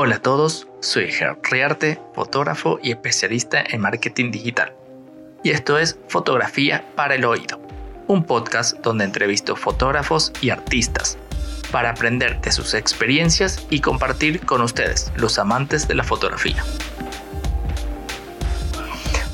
[0.00, 4.72] Hola a todos, soy Gerard Riarte, fotógrafo y especialista en marketing digital.
[5.42, 7.60] Y esto es Fotografía para el Oído,
[8.06, 11.18] un podcast donde entrevisto fotógrafos y artistas
[11.72, 16.64] para aprender de sus experiencias y compartir con ustedes, los amantes de la fotografía.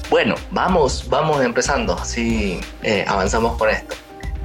[0.08, 3.96] Bueno, vamos, vamos empezando, así eh, avanzamos con esto.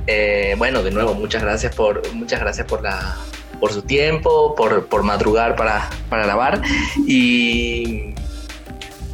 [0.05, 3.15] Eh, bueno, de nuevo, muchas gracias por, muchas gracias por la,
[3.60, 6.62] por su tiempo, por, por madrugar para, para, grabar.
[7.05, 8.14] Y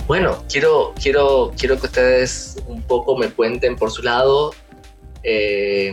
[0.07, 4.53] bueno, quiero, quiero, quiero que ustedes un poco me cuenten por su lado
[5.23, 5.91] eh,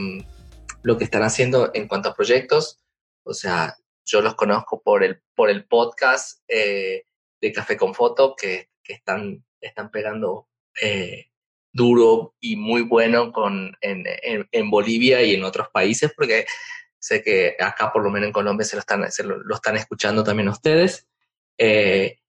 [0.83, 2.81] lo que están haciendo en cuanto a proyectos.
[3.25, 7.05] O sea, yo los conozco por el, por el podcast eh,
[7.41, 10.49] de Café con Foto, que, que están, están pegando
[10.81, 11.27] eh,
[11.73, 14.05] duro y muy bueno con, en,
[14.51, 16.45] en Bolivia y en otros países, porque
[17.03, 19.77] Sé que acá, por lo menos en Colombia, se lo están, se lo, lo están
[19.77, 21.09] escuchando también ustedes.
[21.59, 22.21] Eh,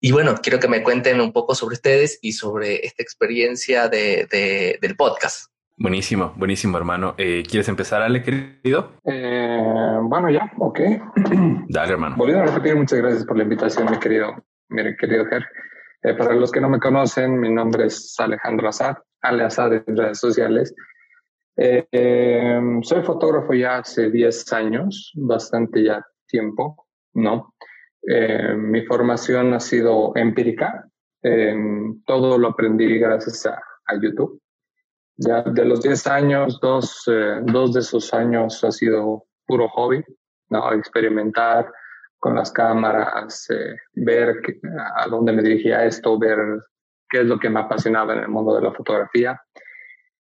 [0.00, 4.28] y bueno, quiero que me cuenten un poco sobre ustedes y sobre esta experiencia de,
[4.30, 5.50] de, del podcast.
[5.76, 7.16] Buenísimo, buenísimo, hermano.
[7.18, 8.92] Eh, ¿Quieres empezar, Ale, querido?
[9.04, 10.78] Eh, bueno, ya, ok.
[11.68, 12.14] Dale, hermano.
[12.16, 15.44] Volviendo a repetir, muchas gracias por la invitación, mi querido, mi querido Ger.
[16.04, 19.96] Eh, para los que no me conocen, mi nombre es Alejandro Azad, Ale Azad en
[19.96, 20.72] redes sociales.
[21.60, 27.54] Eh, soy fotógrafo ya hace 10 años, bastante ya tiempo, ¿no?
[28.02, 30.88] Eh, mi formación ha sido empírica.
[31.22, 31.56] Eh,
[32.06, 34.40] todo lo aprendí gracias a, a, YouTube.
[35.16, 40.04] Ya de los 10 años, dos, eh, dos de esos años ha sido puro hobby,
[40.50, 40.72] ¿no?
[40.72, 41.72] Experimentar
[42.18, 44.60] con las cámaras, eh, ver que,
[44.96, 46.38] a dónde me dirigía esto, ver
[47.08, 49.40] qué es lo que me apasionaba en el mundo de la fotografía.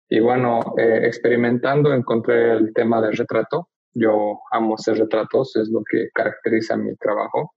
[0.09, 3.69] Y bueno, eh, experimentando encontré el tema del retrato.
[3.93, 7.55] Yo amo hacer retratos, es lo que caracteriza mi trabajo.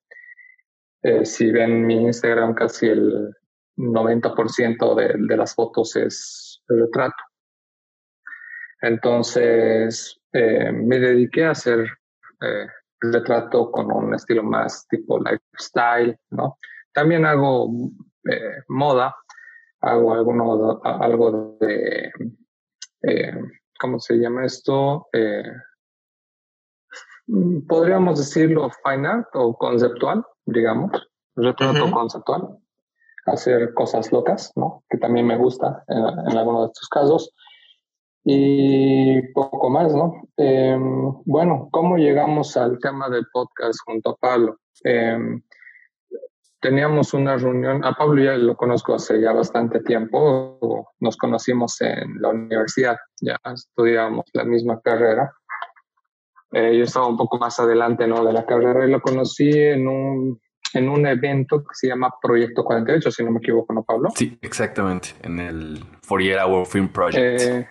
[1.02, 3.36] Eh, si ven mi Instagram, casi el
[3.78, 7.24] 90% de, de, las fotos es retrato.
[8.82, 11.86] Entonces, eh, me dediqué a hacer
[12.42, 12.68] eh,
[13.02, 16.58] retrato con un estilo más tipo lifestyle, ¿no?
[16.94, 17.70] También hago
[18.30, 19.16] eh, moda,
[19.82, 22.12] hago alguno, algo de,
[23.04, 23.42] eh,
[23.80, 25.08] ¿cómo se llama esto?
[25.14, 25.44] Eh,
[27.68, 30.92] podríamos decirlo fine art o conceptual, digamos,
[31.36, 31.94] retrato uh -huh.
[31.94, 32.58] conceptual,
[33.26, 34.84] hacer cosas locas, ¿no?
[34.90, 37.34] Que también me gusta en, en algunos de estos casos.
[38.26, 40.22] Y poco más, ¿no?
[40.38, 40.78] Eh,
[41.26, 44.58] bueno, ¿cómo llegamos al tema del podcast junto a Pablo?
[44.84, 45.18] Eh,
[46.60, 52.22] teníamos una reunión, a Pablo ya lo conozco hace ya bastante tiempo, nos conocimos en
[52.22, 55.32] la universidad, ya estudiábamos la misma carrera.
[56.52, 58.26] Eh, yo estaba un poco más adelante ¿no?
[58.26, 60.42] de la carrera y lo conocí en un,
[60.74, 64.10] en un evento que se llama Proyecto 48, si no me equivoco, ¿no, Pablo?
[64.16, 67.42] Sí, exactamente, en el 48 Hour Film Project.
[67.42, 67.68] Eh,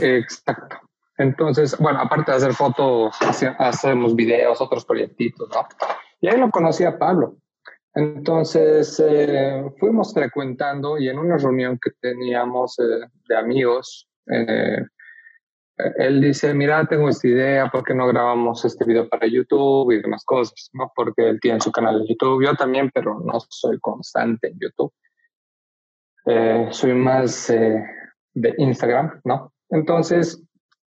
[0.00, 0.76] exacto.
[1.16, 3.14] Entonces, bueno, aparte de hacer fotos,
[3.58, 5.68] hacemos videos, otros proyectitos, ¿no?
[6.20, 7.36] Y ahí lo conocí a Pablo.
[7.94, 14.84] Entonces eh, fuimos frecuentando y en una reunión que teníamos eh, de amigos, eh,
[15.98, 20.02] él dice, mira, tengo esta idea, ¿por qué no grabamos este video para YouTube y
[20.02, 20.70] demás cosas?
[20.72, 20.92] ¿no?
[20.94, 24.92] Porque él tiene su canal de YouTube, yo también, pero no soy constante en YouTube.
[26.70, 29.52] soy más de Instagram, ¿no?
[29.70, 30.40] Entonces,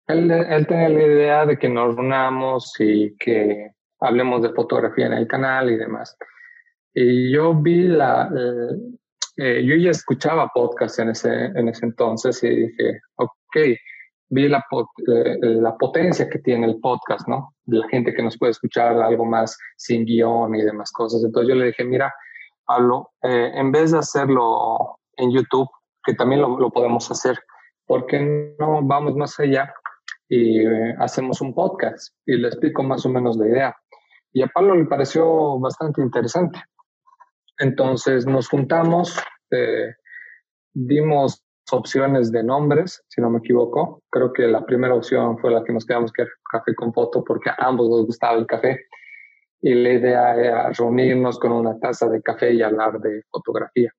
[0.08, 5.14] él, él tenía la idea de que nos reunamos y que hablemos de fotografía en
[5.14, 6.18] el canal y demás.
[6.94, 8.78] Y yo vi la, eh,
[9.38, 13.57] eh, yo ya escuchaba podcast en ese, en ese entonces y dije, ok,
[14.31, 14.66] vi la,
[15.07, 17.53] eh, la potencia que tiene el podcast, ¿no?
[17.66, 21.24] La gente que nos puede escuchar algo más sin guion y demás cosas.
[21.24, 22.13] Entonces yo le dije, mira,
[22.66, 25.69] Pablo, eh, en vez de hacerlo en YouTube,
[26.03, 27.38] que también lo, lo podemos hacer,
[27.85, 29.73] ¿por qué no vamos más allá
[30.29, 32.16] y eh, hacemos un podcast?
[32.25, 33.75] Y le explico más o menos la idea.
[34.31, 36.58] Y a Pablo le pareció bastante interesante.
[37.61, 39.16] Entonces nos juntamos,
[39.52, 39.93] eh,
[40.73, 44.02] dimos opciones de nombres, si no me equivoco.
[44.09, 47.23] Creo que la primera opción fue la que nos quedamos, que era café con foto,
[47.23, 48.87] porque a ambos nos gustaba el café.
[49.61, 53.91] Y la idea era reunirnos con una taza de café y hablar de fotografía.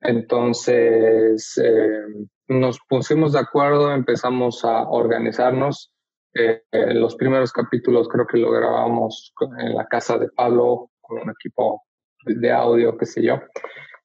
[0.00, 2.06] Entonces eh,
[2.48, 5.92] nos pusimos de acuerdo, empezamos a organizarnos.
[6.34, 6.62] Eh,
[6.94, 11.82] los primeros capítulos creo que lo grabamos en la casa de Pablo con un equipo
[12.24, 13.40] de audio, qué sé yo.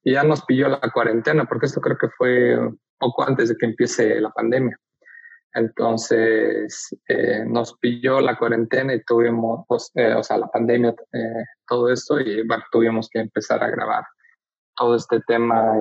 [0.04, 2.58] Y ya nos pilló la cuarentena, porque esto creo que fue
[2.98, 4.78] poco antes de que empiece la pandemia.
[5.58, 11.44] Entonces eh, nos pilló la cuarentena y tuvimos, pues, eh, o sea, la pandemia, eh,
[11.68, 14.04] todo esto, y bueno, tuvimos que empezar a grabar
[14.76, 15.74] todo este tema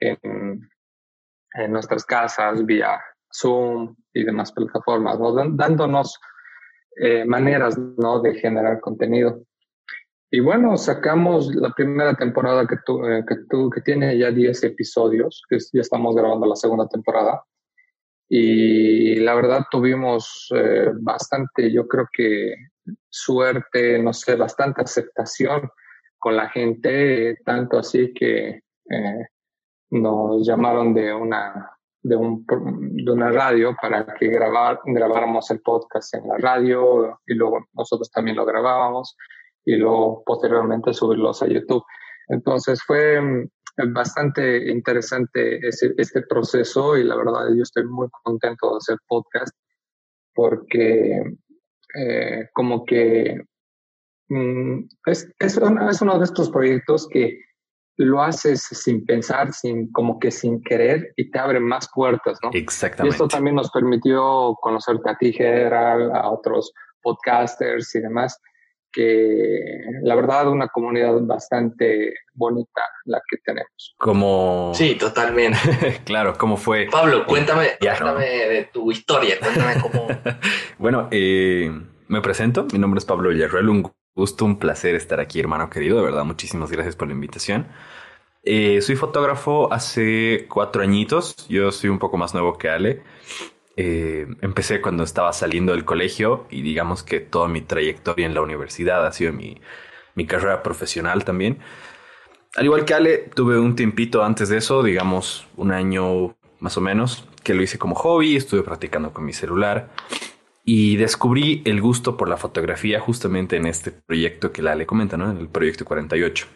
[0.00, 0.68] en,
[1.54, 3.00] en, nuestras casas vía
[3.34, 5.18] Zoom y demás plataformas,
[5.52, 6.20] dándonos
[7.26, 8.20] maneras ¿no?
[8.20, 9.42] de generar contenido.
[10.30, 15.42] Y bueno, sacamos la primera temporada que, tu, que, tu, que tiene ya 10 episodios,
[15.48, 17.44] que ya estamos grabando la segunda temporada.
[18.28, 22.56] Y la verdad tuvimos eh, bastante, yo creo que
[23.08, 25.70] suerte, no sé, bastante aceptación
[26.18, 29.26] con la gente, tanto así que eh,
[29.90, 31.70] nos llamaron de una,
[32.02, 37.34] de, un, de una radio para que grabar, grabáramos el podcast en la radio y
[37.34, 39.16] luego nosotros también lo grabábamos
[39.66, 41.84] y luego posteriormente subirlos a YouTube.
[42.28, 43.20] Entonces fue
[43.92, 49.54] bastante interesante ese, este proceso y la verdad yo estoy muy contento de hacer podcast
[50.34, 51.20] porque
[51.94, 53.42] eh, como que
[54.28, 55.60] mm, es, es,
[55.90, 57.40] es, uno de estos proyectos que
[57.98, 62.50] lo haces sin pensar, sin como que sin querer y te abre más puertas, ¿no?
[62.52, 63.08] Exactamente.
[63.08, 66.72] Y esto también nos permitió conocerte a ti, Gerald, a otros
[67.02, 68.38] podcasters y demás
[68.96, 69.60] que
[70.02, 73.94] la verdad una comunidad bastante bonita la que tenemos.
[73.98, 74.72] Como...
[74.74, 75.58] Sí, totalmente.
[76.04, 76.88] claro, ¿cómo fue?
[76.90, 80.08] Pablo, cuéntame, cuéntame de tu historia, cuéntame cómo...
[80.78, 81.70] bueno, eh,
[82.08, 85.98] me presento, mi nombre es Pablo Villarreal, un gusto, un placer estar aquí, hermano querido,
[85.98, 87.68] de verdad, muchísimas gracias por la invitación.
[88.44, 93.02] Eh, soy fotógrafo hace cuatro añitos, yo soy un poco más nuevo que Ale.
[93.78, 98.40] Eh, empecé cuando estaba saliendo del colegio y digamos que toda mi trayectoria en la
[98.40, 99.60] universidad ha sido mi,
[100.26, 101.58] carrera profesional también.
[102.56, 106.80] Al igual que Ale, tuve un tiempito antes de eso, digamos un año más o
[106.80, 109.90] menos, que lo hice como hobby, estuve practicando con mi celular
[110.64, 115.18] y descubrí el gusto por la fotografía justamente en este proyecto que la Ale comenta,
[115.18, 115.30] ¿no?
[115.30, 116.46] En el proyecto 48.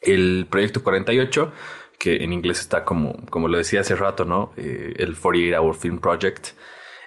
[0.00, 1.52] El proyecto 48
[2.00, 4.52] que en inglés está como, como lo decía hace rato, ¿no?
[4.56, 6.48] Eh, el 48 Hour Film Project.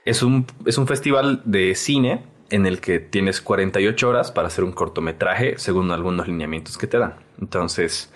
[0.06, 4.64] Es un, es un festival de cine en el que tienes 48 horas para hacer
[4.64, 7.16] un cortometraje según algunos lineamientos que te dan.
[7.42, 8.14] Entonces,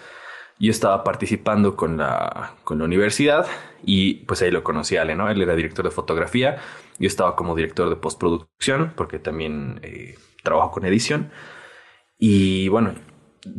[0.60, 3.48] yo estaba participando con la, con la universidad
[3.84, 5.32] y pues ahí lo conocí a Ale, ¿no?
[5.32, 6.58] Él era director de fotografía,
[7.00, 11.32] yo estaba como director de postproducción porque también eh, trabajo con edición.
[12.20, 12.94] Y bueno,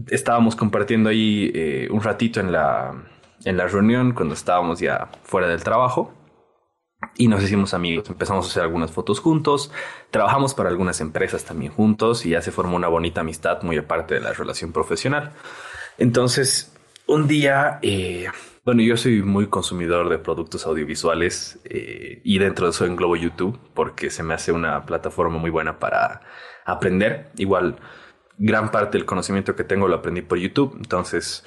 [0.09, 2.95] estábamos compartiendo ahí eh, un ratito en la,
[3.45, 6.15] en la reunión cuando estábamos ya fuera del trabajo
[7.17, 8.09] y nos hicimos amigos.
[8.09, 9.73] Empezamos a hacer algunas fotos juntos,
[10.11, 14.15] trabajamos para algunas empresas también juntos y ya se formó una bonita amistad muy aparte
[14.15, 15.33] de la relación profesional.
[15.99, 16.73] Entonces,
[17.07, 18.27] un día, eh,
[18.65, 23.59] bueno, yo soy muy consumidor de productos audiovisuales eh, y dentro de eso englobo YouTube
[23.75, 26.21] porque se me hace una plataforma muy buena para
[26.65, 27.31] aprender.
[27.37, 27.77] Igual
[28.39, 30.75] gran parte del conocimiento que tengo lo aprendí por YouTube.
[30.77, 31.45] Entonces,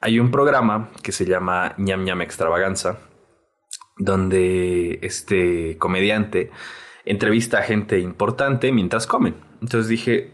[0.00, 2.98] hay un programa que se llama ñam ñam extravaganza,
[3.96, 6.50] donde este comediante
[7.04, 9.34] entrevista a gente importante mientras comen.
[9.60, 10.32] Entonces dije,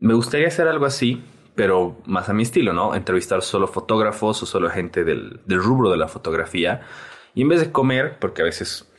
[0.00, 2.94] me gustaría hacer algo así, pero más a mi estilo, ¿no?
[2.94, 6.82] Entrevistar solo fotógrafos o solo gente del, del rubro de la fotografía.
[7.34, 8.92] Y en vez de comer, porque a veces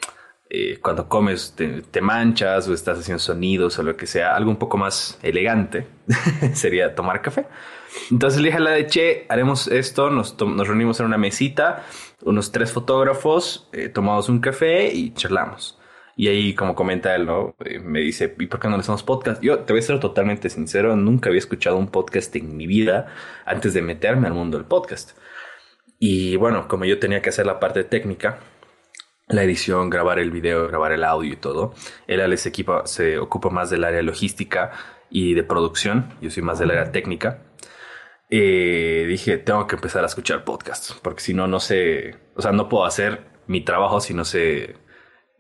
[0.50, 4.58] eh, cuando comes te, manchas o estás haciendo sonidos o lo que sea, algo un
[4.58, 5.88] poco más elegante
[6.54, 7.48] sería tomar café.
[8.12, 11.84] Entonces le dije a la de Che, haremos esto, nos, nos reunimos en una mesita,
[12.24, 15.78] unos tres fotógrafos, eh, tomamos un café y charlamos.
[16.16, 17.56] Y ahí, como comenta él, ¿no?
[17.64, 19.42] Eh, me dice, ¿y por qué no le hacemos podcast?
[19.44, 23.08] Yo te voy a ser totalmente sincero, nunca había escuchado un podcast en mi vida
[23.46, 25.12] antes de meterme al mundo del podcast.
[26.00, 28.40] Y bueno, como yo tenía que hacer la parte técnica,
[29.28, 31.74] la edición, grabar el video, grabar el audio y todo.
[32.08, 34.72] Él se, equipa, se ocupa más del área logística
[35.10, 36.14] y de producción.
[36.22, 37.40] Yo soy más del área técnica.
[38.30, 42.52] Eh, dije, tengo que empezar a escuchar podcasts, porque si no, no sé, o sea,
[42.52, 44.76] no puedo hacer mi trabajo si no sé,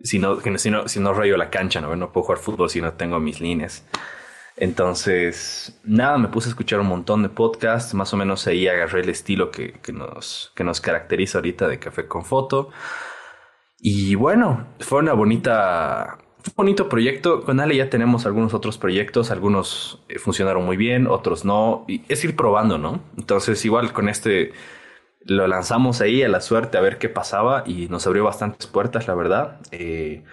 [0.01, 1.95] si no, si no, si no rayo la cancha, ¿no?
[1.95, 3.85] No puedo jugar fútbol si no tengo mis líneas.
[4.55, 9.01] Entonces, nada, me puse a escuchar un montón de podcasts, más o menos ahí agarré
[9.01, 12.71] el estilo que, que, nos, que nos caracteriza ahorita de Café con Foto.
[13.79, 17.43] Y bueno, fue una bonita, un bonito proyecto.
[17.43, 21.85] Con Ale ya tenemos algunos otros proyectos, algunos eh, funcionaron muy bien, otros no.
[21.87, 23.01] Y es ir probando, ¿no?
[23.17, 24.53] Entonces, igual con este
[25.27, 29.07] lo lanzamos ahí a la suerte a ver qué pasaba y nos abrió bastantes puertas,
[29.07, 29.59] la verdad.
[29.71, 30.23] Eh,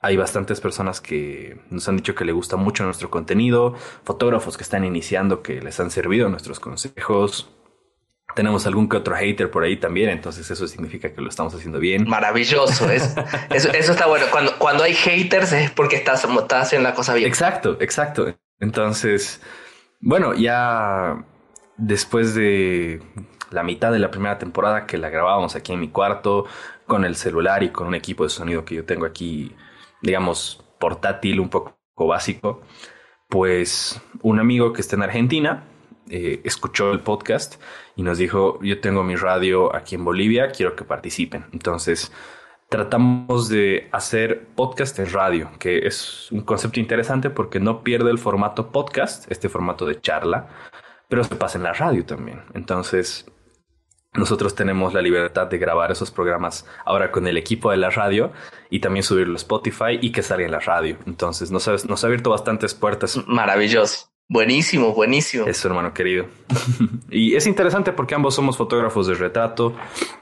[0.00, 3.74] hay bastantes personas que nos han dicho que le gusta mucho nuestro contenido,
[4.04, 7.50] fotógrafos que están iniciando que les han servido nuestros consejos.
[8.34, 11.78] Tenemos algún que otro hater por ahí también, entonces eso significa que lo estamos haciendo
[11.78, 12.08] bien.
[12.08, 13.14] Maravilloso, es,
[13.50, 14.26] eso, eso, está bueno.
[14.30, 17.28] Cuando, cuando hay haters es porque estás, estás haciendo la cosa bien.
[17.28, 18.34] Exacto, exacto.
[18.60, 19.40] Entonces,
[20.00, 21.24] bueno, ya
[21.76, 23.00] después de
[23.50, 26.46] la mitad de la primera temporada que la grabábamos aquí en mi cuarto,
[26.86, 29.54] con el celular y con un equipo de sonido que yo tengo aquí,
[30.02, 32.62] digamos, portátil, un poco básico,
[33.28, 35.64] pues un amigo que está en Argentina
[36.10, 37.60] eh, escuchó el podcast
[37.96, 41.46] y nos dijo, yo tengo mi radio aquí en Bolivia, quiero que participen.
[41.52, 42.12] Entonces,
[42.68, 48.18] tratamos de hacer podcast en radio, que es un concepto interesante porque no pierde el
[48.18, 50.48] formato podcast, este formato de charla,
[51.08, 52.42] pero se pasa en la radio también.
[52.54, 53.26] Entonces,
[54.14, 58.32] nosotros tenemos la libertad de grabar esos programas ahora con el equipo de la radio
[58.70, 60.96] y también subirlo a Spotify y que salga en la radio.
[61.06, 63.18] Entonces nos ha, nos ha abierto bastantes puertas.
[63.26, 64.13] Maravilloso.
[64.28, 65.46] Buenísimo, buenísimo.
[65.46, 66.26] Eso, hermano querido.
[67.10, 69.76] y es interesante porque ambos somos fotógrafos de retrato,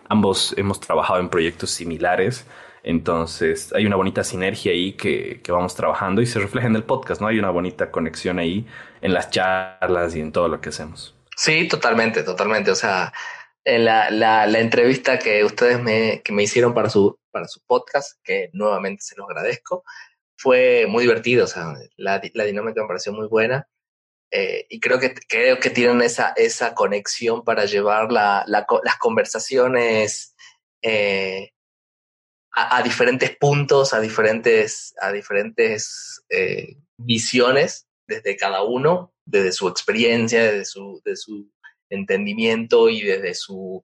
[0.08, 2.46] ambos hemos trabajado en proyectos similares,
[2.82, 6.82] entonces hay una bonita sinergia ahí que, que, vamos trabajando y se refleja en el
[6.82, 7.28] podcast, ¿no?
[7.28, 8.66] Hay una bonita conexión ahí
[9.00, 11.14] en las charlas y en todo lo que hacemos.
[11.36, 12.72] Sí, totalmente, totalmente.
[12.72, 13.12] O sea,
[13.64, 17.60] en la, la, la, entrevista que ustedes me, que me hicieron para su, para su
[17.64, 19.84] podcast, que nuevamente se los agradezco,
[20.36, 23.68] fue muy divertido, o sea, la, la dinámica me pareció muy buena.
[24.34, 28.96] Eh, y creo que, creo que tienen esa, esa conexión para llevar la, la, las
[28.96, 30.34] conversaciones
[30.80, 31.50] eh,
[32.54, 40.42] a, diferentes puntos, a diferentes, a diferentes eh, visiones desde cada uno, desde su experiencia,
[40.42, 41.50] desde su, su
[41.90, 43.82] entendimiento y desde su,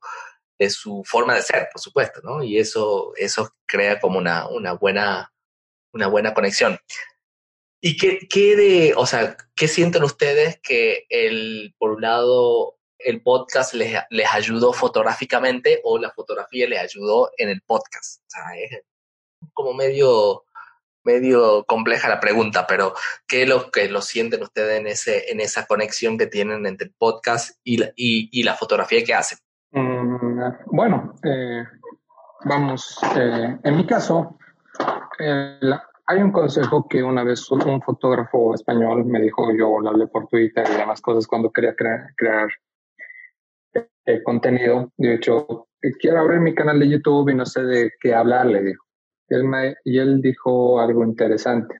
[0.59, 2.43] de su forma de ser, por supuesto, ¿no?
[2.43, 5.33] Y eso, eso crea como una, una, buena,
[5.93, 6.79] una buena conexión.
[7.81, 13.23] ¿Y qué, qué de, o sea, qué sienten ustedes que el, por un lado, el
[13.23, 18.21] podcast les, les ayudó fotográficamente o la fotografía les ayudó en el podcast?
[18.23, 18.83] O sea, es
[19.55, 20.45] como medio,
[21.05, 22.95] medio compleja la pregunta, pero
[23.29, 26.89] ¿qué es lo que lo sienten ustedes en, ese, en esa conexión que tienen entre
[26.89, 29.39] el podcast y la, y, y la fotografía que hacen?
[29.71, 31.63] Mm, bueno, eh,
[32.45, 34.37] vamos, eh, en mi caso,
[35.19, 40.07] la, hay un consejo que una vez un fotógrafo español me dijo, yo lo hablé
[40.07, 42.49] por Twitter y demás cosas cuando quería crear, crear
[44.07, 44.91] eh, contenido.
[44.97, 45.69] De hecho,
[46.01, 48.83] quiero abrir mi canal de YouTube y no sé de qué hablar, le dijo.
[49.29, 51.77] Y él, me, y él dijo algo interesante.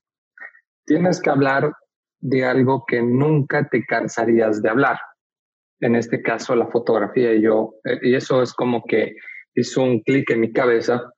[0.85, 1.73] Tienes que hablar
[2.21, 4.99] de algo que nunca te cansarías de hablar.
[5.81, 7.33] En este caso, la fotografía.
[7.33, 9.15] Y yo, eh, y eso es como que
[9.55, 11.15] hizo un clic en mi cabeza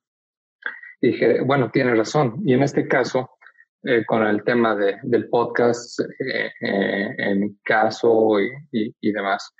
[1.01, 2.41] dije, bueno, tiene razón.
[2.45, 3.31] Y en este caso,
[3.83, 9.11] eh, con el tema de, del podcast, eh, eh, en mi caso y, y, y
[9.11, 9.53] demás,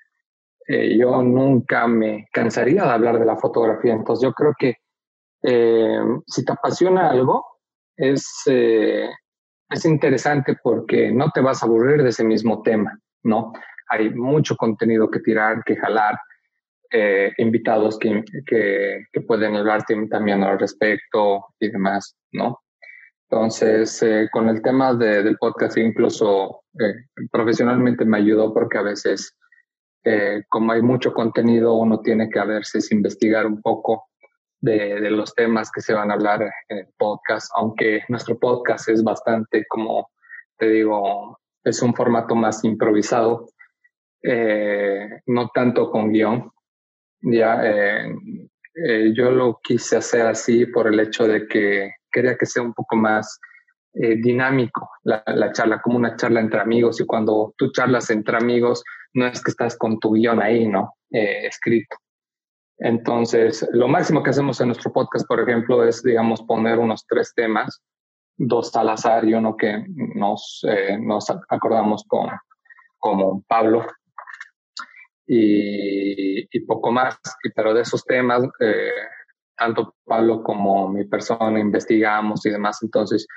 [0.68, 3.92] yo nunca me cansaría de hablar de la fotografía.
[3.94, 4.76] Entonces yo creo que
[6.28, 7.44] si te apasiona algo,
[7.98, 13.52] es, es interesante porque no te vas a aburrir de ese mismo tema, ¿no?
[13.90, 16.18] Hay mucho contenido que tirar, que jalar
[16.92, 22.60] eh, invitados que, que, que, pueden hablarte también al respecto y demás, ¿no?
[23.30, 28.82] Entonces, eh, con el tema de, del podcast, incluso eh, profesionalmente me ayudó porque a
[28.82, 29.38] veces,
[30.04, 34.10] eh, como hay mucho contenido, uno tiene que a veces investigar un poco
[34.60, 38.90] de, de, los temas que se van a hablar en el podcast, aunque nuestro podcast
[38.90, 40.10] es bastante, como
[40.58, 43.48] te digo, es un formato más improvisado,
[44.24, 46.52] eh, no tanto con guion,
[47.22, 48.16] ya, eh,
[48.88, 52.74] eh, yo lo quise hacer así por el hecho de que quería que sea un
[52.74, 53.40] poco más
[53.94, 57.00] eh, dinámico la, la, charla, como una charla entre amigos.
[57.00, 60.96] Y cuando tú charlas entre amigos, no es que estás con tu guion ahí, ¿no?
[61.10, 61.98] Escrito.
[62.78, 67.34] Entonces, lo máximo que hacemos en nuestro podcast, por ejemplo, es, digamos, poner unos tres
[67.36, 67.84] temas,
[68.38, 69.86] dos al azar y uno que
[70.16, 70.66] nos,
[71.00, 72.30] nos acordamos con,
[72.98, 73.86] como Pablo,
[75.28, 77.20] y, poco más.
[77.56, 78.92] Pero de esos temas, eh,
[79.58, 82.80] tanto Pablo como mi persona investigamos y demás.
[82.82, 83.28] Entonces,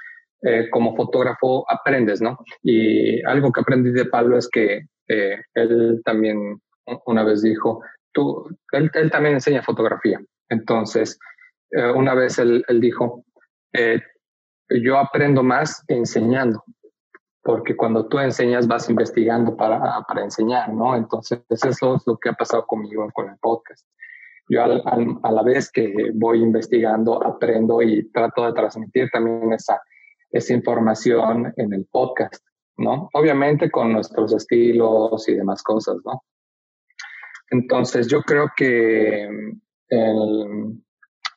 [0.43, 2.39] eh, como fotógrafo aprendes, ¿no?
[2.63, 6.61] Y algo que aprendí de Pablo es que eh, él también
[7.07, 10.21] una vez dijo, tú, él, él también enseña fotografía.
[10.51, 11.19] Entonces,
[11.97, 13.25] una vez él, él dijo,
[14.69, 16.63] yo aprendo más enseñando
[17.45, 20.97] porque cuando tú enseñas vas investigando para, para enseñar, ¿no?
[20.97, 23.87] Entonces, eso es lo que ha pasado conmigo con el podcast.
[24.49, 29.53] Yo al, al, a la vez que voy investigando, aprendo y trato de transmitir también
[29.53, 29.81] esa,
[30.31, 32.43] esa información en el podcast,
[32.79, 33.11] ¿no?
[33.13, 36.25] Obviamente con nuestros estilos y demás cosas, ¿no?
[37.51, 39.29] Entonces yo creo que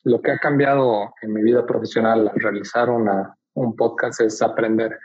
[0.04, 4.98] lo que ha cambiado en mi vida profesional al realizar una, un podcast es aprender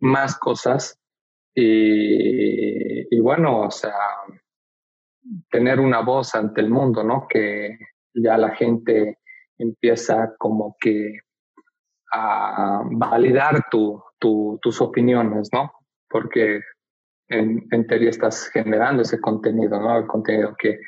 [0.00, 0.98] más cosas
[1.54, 3.94] y, bueno, o sea,
[5.50, 7.26] tener una voz ante el mundo, ¿no?
[7.28, 7.78] Que
[8.12, 9.18] ya la gente
[9.58, 11.20] empieza como que
[12.12, 15.72] a validar tu, tus opiniones, ¿no?
[16.08, 16.60] Porque
[17.28, 19.96] en, en, teoría estás generando ese contenido, ¿no?
[19.96, 20.78] El contenido que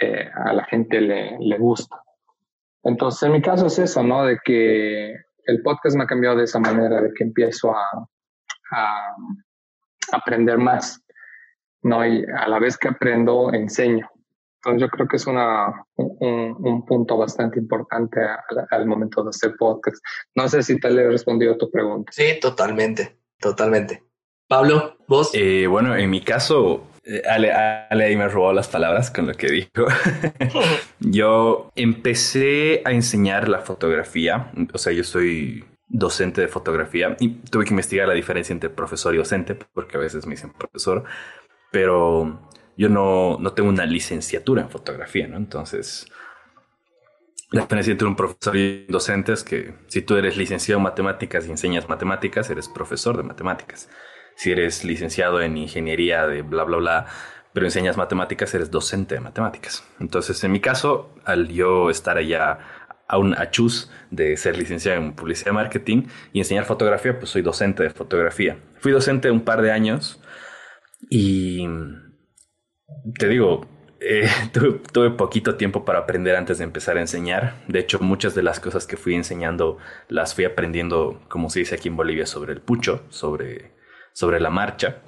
[0.00, 2.02] eh, a la gente le, le gusta.
[2.82, 4.24] Entonces, en mi caso es eso, ¿no?
[4.24, 8.08] De que el podcast me ha cambiado de esa manera, de que empiezo a,
[8.70, 9.14] a
[10.12, 11.02] aprender más,
[11.82, 12.06] ¿no?
[12.06, 14.10] Y a la vez que aprendo, enseño.
[14.62, 19.30] Entonces yo creo que es una, un, un punto bastante importante al, al, momento de
[19.30, 20.04] hacer podcast.
[20.34, 22.12] No sé si te le he respondido a tu pregunta.
[22.12, 24.04] Sí, totalmente, totalmente.
[24.46, 25.30] Pablo, vos.
[25.32, 29.32] Eh, bueno, en mi caso, eh, Ale, Ale ahí me robó las palabras con lo
[29.32, 29.86] que dijo.
[31.00, 37.64] yo empecé a enseñar la fotografía, o sea, yo soy docente de fotografía y tuve
[37.64, 41.04] que investigar la diferencia entre profesor y docente, porque a veces me dicen profesor,
[41.72, 45.36] pero yo no, no tengo una licenciatura en fotografía, ¿no?
[45.36, 46.06] Entonces,
[47.50, 50.84] la diferencia entre un profesor y un docente es que si tú eres licenciado en
[50.84, 53.88] matemáticas y enseñas matemáticas, eres profesor de matemáticas.
[54.36, 57.06] Si eres licenciado en ingeniería de bla, bla, bla,
[57.52, 59.84] pero enseñas matemáticas, eres docente de matemáticas.
[59.98, 62.60] Entonces, en mi caso, al yo estar allá
[63.10, 66.02] a un achus de ser licenciado en publicidad y marketing
[66.32, 68.56] y enseñar fotografía, pues soy docente de fotografía.
[68.78, 70.22] Fui docente un par de años
[71.10, 71.66] y
[73.18, 73.66] te digo,
[73.98, 74.28] eh,
[74.92, 77.64] tuve, poquito tiempo para aprender antes de empezar a enseñar.
[77.66, 81.74] De hecho, muchas de las cosas que fui enseñando las fui aprendiendo, como se dice
[81.74, 83.72] aquí en Bolivia, sobre el pucho, sobre,
[84.12, 85.02] sobre la marcha.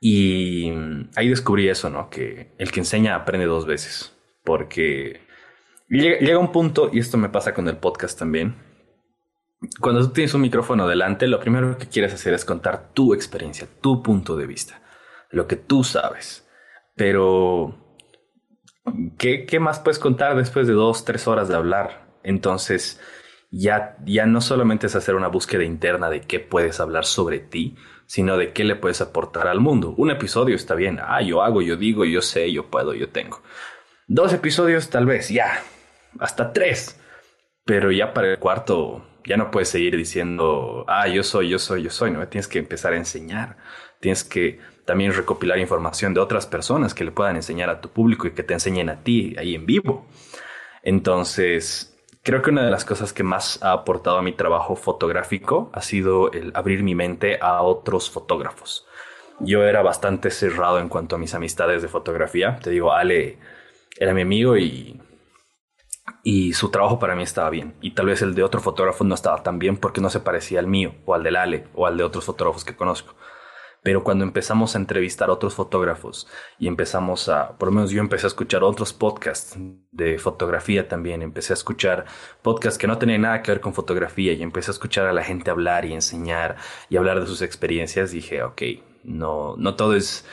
[0.00, 0.70] Y
[1.16, 2.08] ahí descubrí eso, ¿no?
[2.08, 4.16] Que el que enseña aprende dos veces.
[4.44, 5.25] Porque
[5.88, 8.56] Llega, un punto, y esto me pasa con el podcast también,
[9.80, 13.68] cuando tú tienes un micrófono delante, lo primero que quieres hacer es contar tu experiencia,
[13.80, 14.82] tu punto de vista,
[15.30, 16.48] lo que tú sabes.
[16.96, 17.96] Pero,
[19.16, 22.08] ¿qué, qué más puedes contar después de dos, tres horas de hablar?
[22.24, 23.00] Entonces,
[23.52, 27.76] ya, ya no solamente es hacer una búsqueda interna de qué puedes hablar sobre ti,
[28.06, 29.94] sino de qué le puedes aportar al mundo.
[29.96, 33.42] Un episodio está bien, ah, yo hago, yo digo, yo sé, yo puedo, yo tengo.
[34.08, 35.62] Dos episodios tal vez, ya,
[36.20, 37.00] hasta tres.
[37.64, 41.82] Pero ya para el cuarto ya no puedes seguir diciendo, ah, yo soy, yo soy,
[41.82, 42.26] yo soy, ¿no?
[42.28, 43.56] Tienes que empezar a enseñar.
[44.00, 48.26] Tienes que también recopilar información de otras personas que le puedan enseñar a tu público
[48.26, 50.06] y que te enseñen a ti ahí en vivo.
[50.82, 55.70] Entonces, creo que una de las cosas que más ha aportado a mi trabajo fotográfico
[55.72, 58.86] ha sido el abrir mi mente a otros fotógrafos.
[59.40, 62.58] Yo era bastante cerrado en cuanto a mis amistades de fotografía.
[62.62, 63.38] Te digo, Ale
[63.98, 65.00] era mi amigo y
[66.22, 67.74] y su trabajo para mí estaba bien.
[67.80, 70.58] Y tal vez el de otro fotógrafo no estaba tan bien porque no se parecía
[70.60, 73.14] al mío, o al del Ale, o al de otros fotógrafos que conozco.
[73.86, 76.26] Pero cuando empezamos a entrevistar a otros fotógrafos
[76.58, 79.56] y empezamos a, por lo menos yo empecé a escuchar otros podcasts
[79.92, 82.04] de fotografía también, empecé a escuchar
[82.42, 85.22] podcasts que no tenían nada que ver con fotografía y empecé a escuchar a la
[85.22, 86.56] gente hablar y enseñar
[86.88, 88.62] y hablar de sus experiencias, dije, ok,
[89.04, 90.26] no, no todo es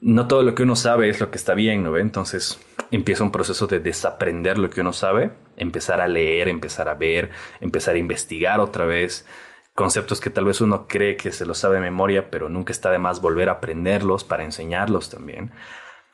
[0.00, 2.00] no todo lo que uno sabe es lo que está bien, ¿no ve?
[2.00, 6.94] Entonces empieza un proceso de desaprender lo que uno sabe, empezar a leer, empezar a
[6.94, 7.30] ver,
[7.60, 9.26] empezar a investigar otra vez
[9.74, 12.90] conceptos que tal vez uno cree que se los sabe de memoria, pero nunca está
[12.90, 15.52] de más volver a aprenderlos para enseñarlos también.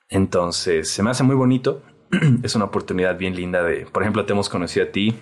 [0.09, 1.83] Entonces, se me hace muy bonito.
[2.43, 5.17] es una oportunidad bien linda de, por ejemplo, te hemos conocido a ti,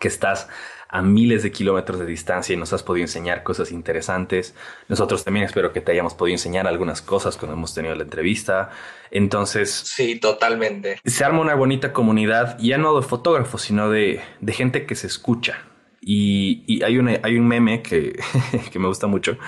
[0.00, 0.48] que estás
[0.92, 4.54] a miles de kilómetros de distancia y nos has podido enseñar cosas interesantes.
[4.88, 8.70] Nosotros también espero que te hayamos podido enseñar algunas cosas cuando hemos tenido la entrevista.
[9.10, 9.70] Entonces...
[9.70, 11.00] Sí, totalmente.
[11.04, 15.06] Se arma una bonita comunidad, ya no de fotógrafos, sino de, de gente que se
[15.06, 15.64] escucha.
[16.02, 18.20] Y, y hay, una, hay un meme que,
[18.70, 19.38] que me gusta mucho,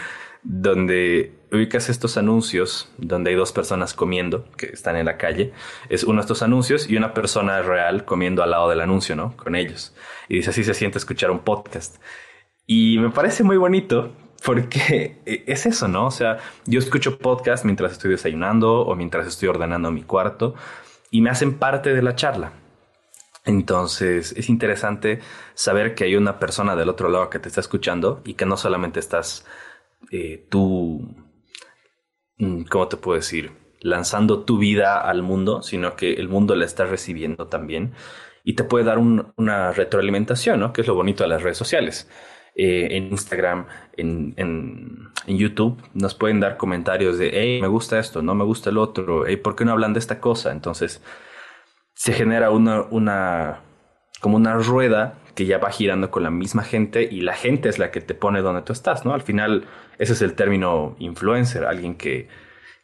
[0.44, 5.52] donde ubicas estos anuncios donde hay dos personas comiendo que están en la calle.
[5.88, 9.36] Es uno de estos anuncios y una persona real comiendo al lado del anuncio, ¿no?
[9.36, 9.94] Con ellos.
[10.28, 11.96] Y dice, así se siente escuchar un podcast.
[12.66, 14.12] Y me parece muy bonito
[14.44, 16.06] porque es eso, ¿no?
[16.06, 20.54] O sea, yo escucho podcast mientras estoy desayunando o mientras estoy ordenando mi cuarto
[21.10, 22.52] y me hacen parte de la charla.
[23.46, 25.20] Entonces es interesante
[25.54, 28.56] saber que hay una persona del otro lado que te está escuchando y que no
[28.56, 29.44] solamente estás
[30.10, 31.14] eh, tú,
[32.38, 33.52] mm, ¿cómo te puedo decir?
[33.80, 37.94] Lanzando tu vida al mundo, sino que el mundo la está recibiendo también
[38.44, 40.72] y te puede dar una retroalimentación, ¿no?
[40.72, 42.08] Que es lo bonito de las redes sociales.
[42.56, 48.22] eh, en Instagram, en, en, YouTube, nos pueden dar comentarios de, hey, me gusta esto,
[48.22, 50.52] no me gusta el otro, hey, ¿por qué no hablan de esta cosa?
[50.52, 51.02] Entonces
[51.94, 53.60] se genera una, una,
[54.20, 57.78] como una rueda que ya va girando con la misma gente y la gente es
[57.78, 59.14] la que te pone donde tú estás, ¿no?
[59.14, 59.66] Al final,
[59.98, 62.28] ese es el término influencer, alguien que,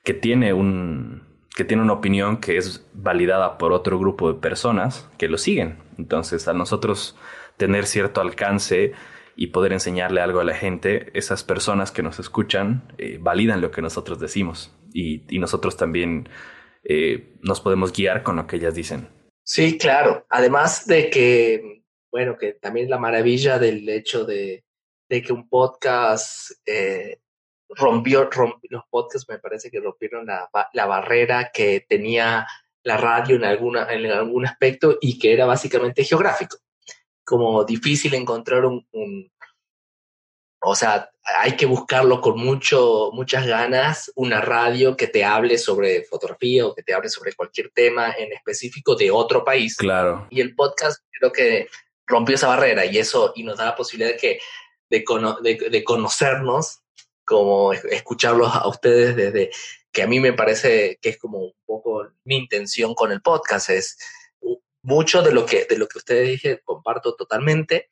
[0.04, 1.22] que tiene un,
[1.54, 5.78] que tiene una opinión que es validada por otro grupo de personas que lo siguen.
[5.98, 7.16] Entonces, a nosotros
[7.56, 8.92] tener cierto alcance
[9.36, 13.70] y poder enseñarle algo a la gente, esas personas que nos escuchan eh, validan lo
[13.70, 16.28] que nosotros decimos y, nosotros también
[16.84, 19.08] eh, nos podemos guiar con lo que ellas dicen.
[19.42, 20.26] Sí, claro.
[20.28, 21.79] Además de que,
[22.10, 24.64] bueno, que también la maravilla del hecho de,
[25.08, 27.20] que un podcast eh,
[27.68, 28.28] rompió,
[28.68, 32.46] los podcasts me parece que rompieron la, la, barrera que tenía
[32.82, 36.56] la radio en, alguna, en algún aspecto y que era básicamente geográfico.
[37.24, 38.84] Como difícil encontrar un,
[40.62, 46.04] o sea, hay que buscarlo con mucho, muchas ganas, una radio que te hable sobre
[46.04, 49.76] fotografía o que te hable sobre cualquier tema en específico de otro país.
[49.76, 50.26] Claro.
[50.30, 51.68] Y el podcast creo que
[52.10, 54.40] rompió esa barrera y eso y nos da la posibilidad de, que,
[54.90, 56.80] de, de conocernos
[57.24, 59.50] como escucharlos a ustedes desde
[59.92, 63.70] que a mí me parece que es como un poco mi intención con el podcast,
[63.70, 63.98] es
[64.82, 67.90] mucho de lo que, de lo que ustedes dije, comparto totalmente,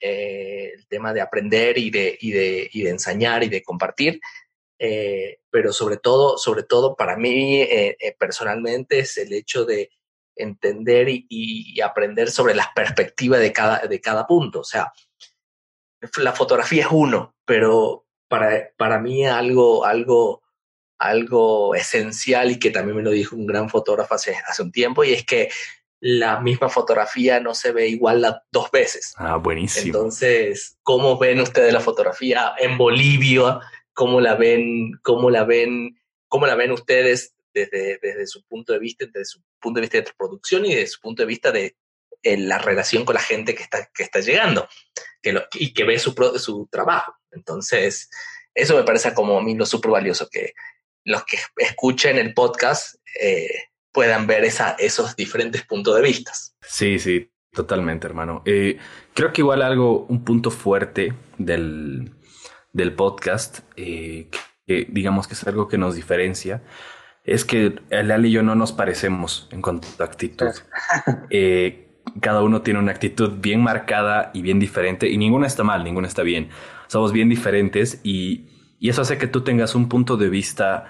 [0.00, 4.20] eh, el tema de aprender y de, y de, y de enseñar y de compartir,
[4.78, 9.90] eh, pero sobre todo, sobre todo para mí eh, personalmente es el hecho de
[10.36, 14.60] entender y, y, aprender sobre las perspectivas de cada, de cada punto.
[14.60, 14.92] O sea,
[16.16, 20.42] la fotografía es uno, pero para, para mí algo, algo,
[20.98, 25.04] algo esencial y que también me lo dijo un gran fotógrafo hace, hace un tiempo,
[25.04, 25.50] y es que
[26.00, 29.14] la misma fotografía no se ve igual las dos veces.
[29.18, 29.86] Ah, buenísimo.
[29.86, 33.60] Entonces, ¿cómo ven ustedes la fotografía en Bolivia?
[33.92, 34.98] ¿Cómo la ven?
[35.02, 35.96] ¿Cómo la ven?
[36.26, 39.98] ¿Cómo la ven ustedes desde, desde su punto de vista, desde su punto de vista
[39.98, 41.76] de producción y desde su punto de vista de
[42.24, 44.68] la relación con la gente que está, que está llegando
[45.22, 47.14] que y que ve su, su trabajo?
[47.30, 48.10] Entonces,
[48.54, 50.52] eso me parece como a mí lo súper valioso, que
[51.04, 53.48] los que escuchen el podcast eh,
[53.92, 56.32] puedan ver esa, esos diferentes puntos de vista.
[56.60, 58.42] Sí, sí, totalmente, hermano.
[58.44, 58.78] Eh,
[59.14, 62.14] creo que igual algo, un punto fuerte del,
[62.72, 64.28] del podcast, eh,
[64.66, 66.62] que digamos que es algo que nos diferencia,
[67.24, 70.48] es que Ale y yo no nos parecemos en cuanto a actitud.
[72.20, 76.08] cada uno tiene una actitud bien marcada y bien diferente y ninguna está mal, ninguna
[76.08, 76.50] está bien.
[76.88, 78.48] Somos bien diferentes y,
[78.80, 80.86] eso hace que tú tengas un punto de vista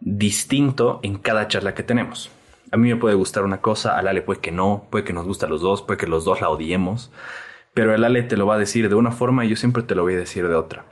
[0.00, 2.30] distinto en cada charla que tenemos.
[2.72, 5.26] A mí me puede gustar una cosa, a Ale puede que no, puede que nos
[5.26, 7.12] guste a los dos, puede que los dos la odiemos,
[7.74, 9.94] pero el Ale te lo va a decir de una forma y yo siempre te
[9.94, 10.86] lo voy a decir de otra.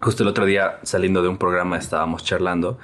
[0.00, 2.78] Justo el otro día saliendo de un programa estábamos charlando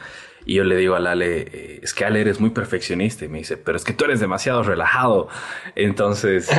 [0.46, 3.24] y yo le digo a Ale, eh, es que Ale eres muy perfeccionista.
[3.24, 5.28] Y me dice, pero es que tú eres demasiado relajado.
[5.74, 6.50] Entonces,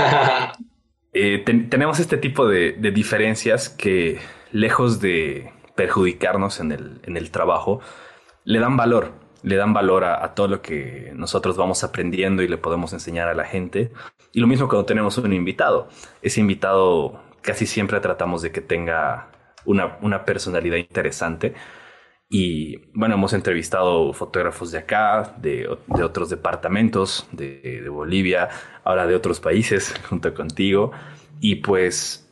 [1.13, 4.19] eh, tenemos este tipo de, diferencias que,
[4.51, 7.81] lejos de perjudicarnos en el, en el trabajo,
[8.43, 9.11] le dan valor.
[9.43, 13.35] Le dan valor a, todo lo que nosotros vamos aprendiendo y le podemos enseñar a
[13.35, 13.91] la gente.
[14.31, 15.87] Y lo mismo cuando tenemos un invitado.
[16.23, 19.27] Ese invitado casi siempre tratamos de que tenga
[19.65, 21.53] una, una personalidad interesante
[22.29, 28.49] y bueno, hemos entrevistado fotógrafos de acá, de, otros departamentos, de, Bolivia,
[28.83, 30.91] ahora de otros países junto contigo.
[31.39, 32.27] Y pues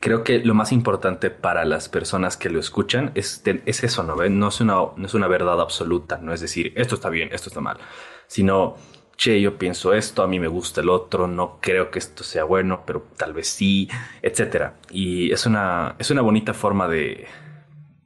[0.00, 4.16] creo que lo más importante para las personas que lo escuchan es, es eso, ¿no?
[4.16, 7.48] No es, una, no es una verdad absoluta, no es decir, esto está bien, esto
[7.48, 7.78] está mal,
[8.26, 8.76] sino,
[9.16, 12.44] che, yo pienso esto, a mí me gusta el otro, no creo que esto sea
[12.44, 13.88] bueno, pero tal vez sí,
[14.20, 14.72] etc.
[14.90, 17.26] Y es una, es una bonita forma de,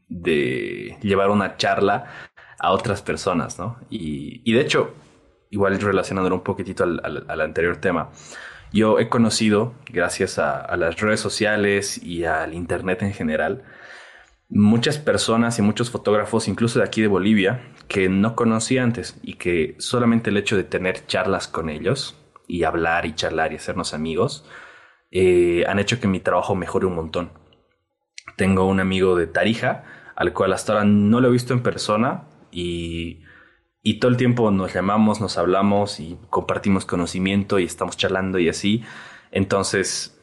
[0.09, 2.07] de llevar una charla
[2.59, 3.79] a otras personas, ¿no?
[3.88, 4.94] Y, de hecho,
[5.51, 8.11] igual relacionándolo un poquitito al, anterior tema,
[8.73, 13.64] yo he conocido, gracias a, las redes sociales y al Internet en general,
[14.49, 19.35] muchas personas y muchos fotógrafos, incluso de aquí de Bolivia, que no conocí antes y
[19.35, 22.16] que solamente el hecho de tener charlas con ellos
[22.47, 24.44] y hablar y charlar y hacernos amigos,
[25.11, 27.33] eh, han hecho que mi trabajo mejore un montón.
[28.37, 29.85] Tengo un amigo de Tarija
[30.18, 33.22] al cual hasta ahora no lo he visto en persona y,
[33.85, 38.48] y todo el tiempo nos llamamos, nos hablamos y compartimos conocimiento y estamos charlando y
[38.48, 38.83] así.
[39.31, 40.18] Entonces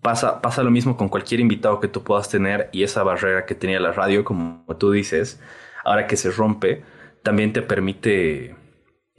[0.00, 3.54] pasa, pasa lo mismo con cualquier invitado que tú puedas tener y esa barrera que
[3.54, 5.38] tenía la radio, como tú dices,
[5.84, 6.82] ahora que se rompe,
[7.22, 8.56] también te permite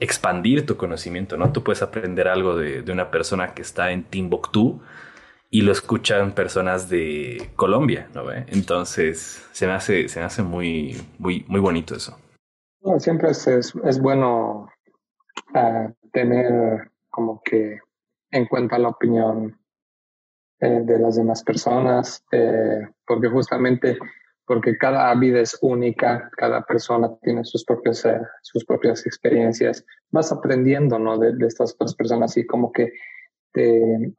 [0.00, 1.52] expandir tu conocimiento, ¿no?
[1.52, 4.82] Tú puedes aprender algo de, de una persona que está en Timbuktu
[5.50, 8.44] y lo escuchan personas de Colombia, ¿no ve?
[8.48, 12.18] Entonces se me hace, se me hace muy, muy, muy bonito eso.
[12.98, 14.68] siempre es, es, bueno
[15.54, 17.78] uh, tener como que
[18.30, 19.58] en cuenta la opinión
[20.60, 23.98] eh, de las demás personas, eh, porque justamente
[24.46, 30.30] porque cada vida es única, cada persona tiene sus propias, eh, sus propias experiencias, vas
[30.30, 31.18] aprendiendo ¿no?
[31.18, 32.92] de, de estas otras personas y como que
[33.52, 34.14] te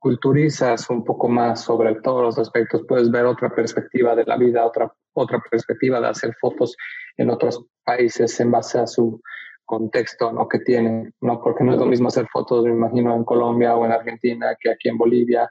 [0.00, 4.64] culturizas un poco más sobre todos los aspectos, puedes ver otra perspectiva de la vida,
[4.64, 6.74] otra, otra perspectiva de hacer fotos
[7.18, 9.20] en otros países en base a su
[9.66, 10.48] contexto ¿no?
[10.48, 11.40] que tienen, ¿no?
[11.42, 14.70] porque no es lo mismo hacer fotos, me imagino, en Colombia o en Argentina que
[14.70, 15.50] aquí en Bolivia,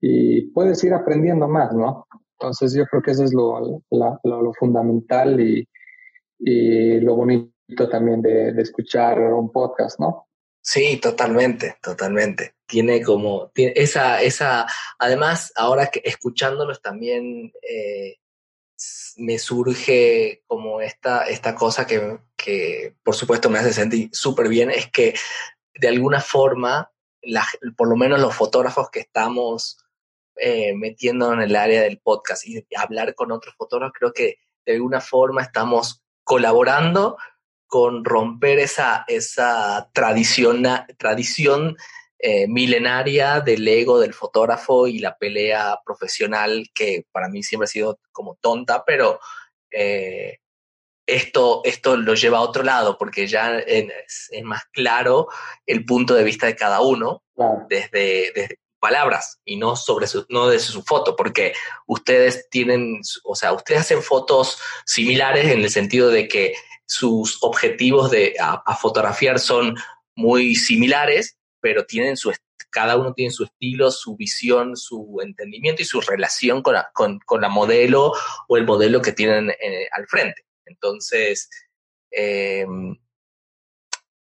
[0.00, 2.08] y puedes ir aprendiendo más, ¿no?
[2.32, 5.68] Entonces yo creo que eso es lo, lo, fundamental y,
[6.40, 10.26] y, lo bonito también de, de escuchar un podcast, ¿no?
[10.60, 12.54] Sí, totalmente, totalmente.
[12.72, 14.66] Tiene como, tiene esa, esa,
[14.98, 18.16] además, ahora que escuchándolos también eh,
[19.18, 24.70] me surge como esta, esta cosa que, que, por supuesto me hace sentir súper bien,
[24.70, 25.12] es que
[25.74, 27.44] de alguna forma, la,
[27.76, 29.76] por lo menos los fotógrafos que estamos
[30.36, 34.76] eh, metiendo en el área del podcast y hablar con otros fotógrafos, creo que de
[34.76, 37.18] alguna forma estamos colaborando
[37.66, 40.62] con romper esa, esa tradición,
[40.96, 41.76] tradición
[42.24, 47.68] eh, milenaria del ego del fotógrafo y la pelea profesional que para mí siempre ha
[47.68, 49.20] sido como tonta, pero
[49.70, 50.38] eh,
[51.06, 55.28] esto, esto lo lleva a otro lado porque ya es, más claro
[55.66, 57.22] el punto de vista de cada uno
[57.68, 61.54] desde, desde palabras y no sobre su, no desde su foto, porque
[61.86, 66.54] ustedes tienen, o sea, ustedes hacen fotos similares en el sentido de que
[66.84, 69.76] sus objetivos de, a, fotografiar son
[70.16, 72.32] muy similares, pero tienen su,
[72.70, 77.18] cada uno tiene su estilo, su visión, su entendimiento y su relación con la, con,
[77.20, 78.12] con la modelo
[78.48, 80.44] o el modelo que tienen eh, al frente.
[80.66, 81.48] Entonces,
[82.10, 82.66] eh,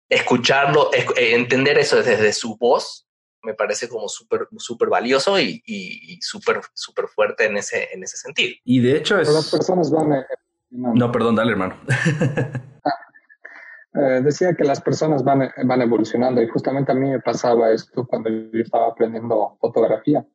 [0.09, 3.07] escucharlo, entender eso desde su voz,
[3.43, 8.17] me parece como súper súper valioso y, y, súper súper fuerte en ese, en ese
[8.17, 8.55] sentido.
[8.65, 9.29] Y de hecho es...
[9.29, 10.25] Las personas van
[10.71, 11.79] no, perdón, dale, hermano.
[13.95, 18.05] Eh, decía que las personas van, van evolucionando y justamente a mí me pasaba esto
[18.07, 20.27] cuando yo estaba aprendiendo fotografía.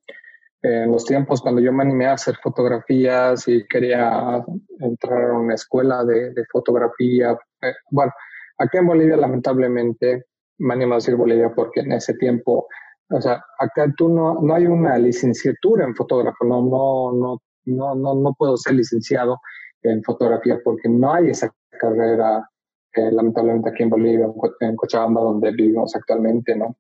[0.62, 4.44] en los tiempos cuando yo me animé a hacer fotografías y quería
[4.80, 8.14] entrar a una escuela de, fotografía, eh, bueno,
[8.58, 10.26] aquí en Bolivia lamentablemente
[10.60, 12.68] me animo a decir Bolivia porque en ese tiempo,
[13.10, 17.96] o sea, acá tú no, no hay una licenciatura en fotógrafo, no, no, no, no,
[17.96, 19.40] no, no puedo ser licenciado
[19.84, 22.50] en fotografía porque no hay esa carrera,
[22.94, 24.28] eh, lamentablemente aquí en Bolivia,
[24.62, 26.76] en Cochabamba, donde vivimos actualmente, ¿no?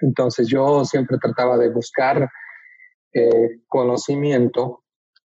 [0.00, 2.28] Entonces yo siempre trataba de buscar
[3.12, 4.82] eh, conocimiento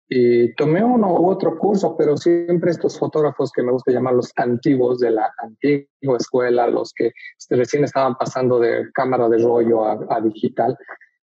[0.07, 4.31] y tomé uno u otro curso, pero siempre estos fotógrafos que me gusta llamar los
[4.35, 7.11] antiguos de la antigua escuela, los que
[7.51, 10.75] recién estaban pasando de cámara de rollo a, digital,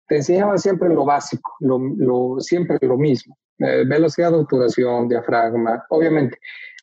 [0.07, 3.37] te enseñaban siempre lo básico, lo, lo, siempre lo mismo.
[3.59, 6.38] Eh, velocidad de obturación, diafragma, obviamente.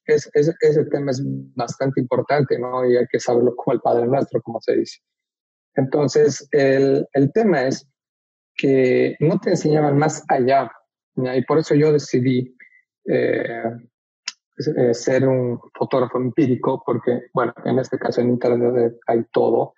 [0.06, 1.22] Es, ese tema es
[1.56, 2.90] bastante importante, ¿no?
[2.90, 5.00] Y hay que saberlo como el Padre Nuestro, como se dice.
[5.76, 7.88] Entonces, el, el tema es
[8.56, 10.72] que no te enseñaban más allá.
[11.16, 12.56] Y por eso yo decidí
[13.06, 13.64] eh,
[14.78, 19.74] eh, ser un fotógrafo empírico, porque, bueno, en este caso en Internet hay todo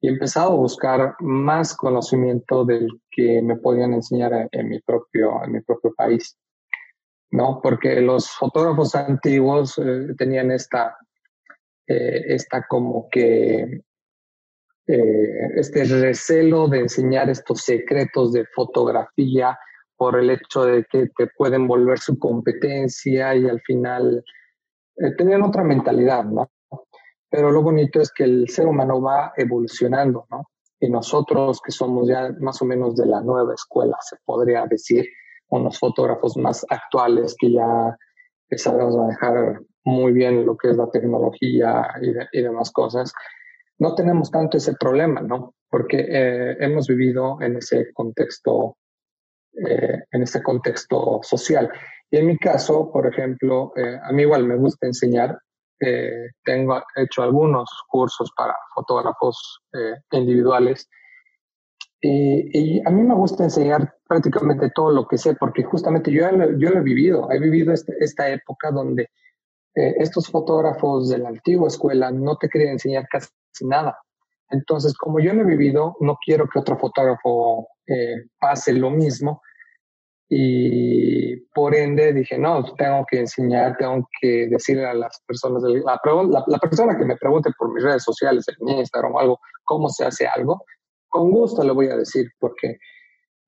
[0.00, 5.42] y he empezado a buscar más conocimiento del que me podían enseñar en, mi, propio,
[5.44, 6.36] en mi propio país.
[7.30, 7.60] ¿No?
[7.62, 10.96] Porque los fotógrafos antiguos eh, tenían esta,
[11.86, 13.82] eh, esta como que,
[14.88, 19.58] eh, este recelo de enseñar estos secretos de fotografía
[19.96, 24.22] por el hecho de que te pueden volver su competencia y al final
[25.16, 26.50] tenían otra mentalidad, ¿no?
[27.28, 30.50] Pero lo bonito es que el ser humano va evolucionando, ¿no?
[30.78, 35.06] Y nosotros que somos ya más o menos de la nueva escuela, se podría decir,
[35.48, 37.96] unos fotógrafos más actuales que ya
[38.56, 41.88] sabemos manejar muy bien lo que es la tecnología
[42.32, 43.12] y, demás cosas,
[43.78, 45.54] no tenemos tanto ese problema, ¿no?
[45.70, 48.76] Porque eh, hemos vivido en ese contexto,
[49.52, 51.70] eh, en ese contexto social.
[52.10, 55.38] Y en mi caso, por ejemplo, eh, a mí igual me gusta enseñar,
[55.80, 60.88] eh, tengo hecho algunos cursos para fotógrafos eh, individuales
[62.00, 66.22] y, a mí me gusta enseñar prácticamente todo lo que sé porque justamente yo,
[66.58, 69.10] yo lo he vivido, he vivido este, esta época donde
[69.74, 73.30] eh, estos fotógrafos de la antigua escuela no te querían enseñar casi
[73.62, 73.98] nada.
[74.48, 79.42] Entonces, como yo lo he vivido, no quiero que otro fotógrafo eh, pase lo mismo.
[80.28, 86.00] Y por ende dije, no, tengo que enseñar, tengo que decirle a las personas, la,
[86.46, 90.04] la, persona que me pregunte por mis redes sociales, en Instagram o algo, cómo se
[90.04, 90.64] hace algo,
[91.08, 92.78] con gusto le voy a decir, porque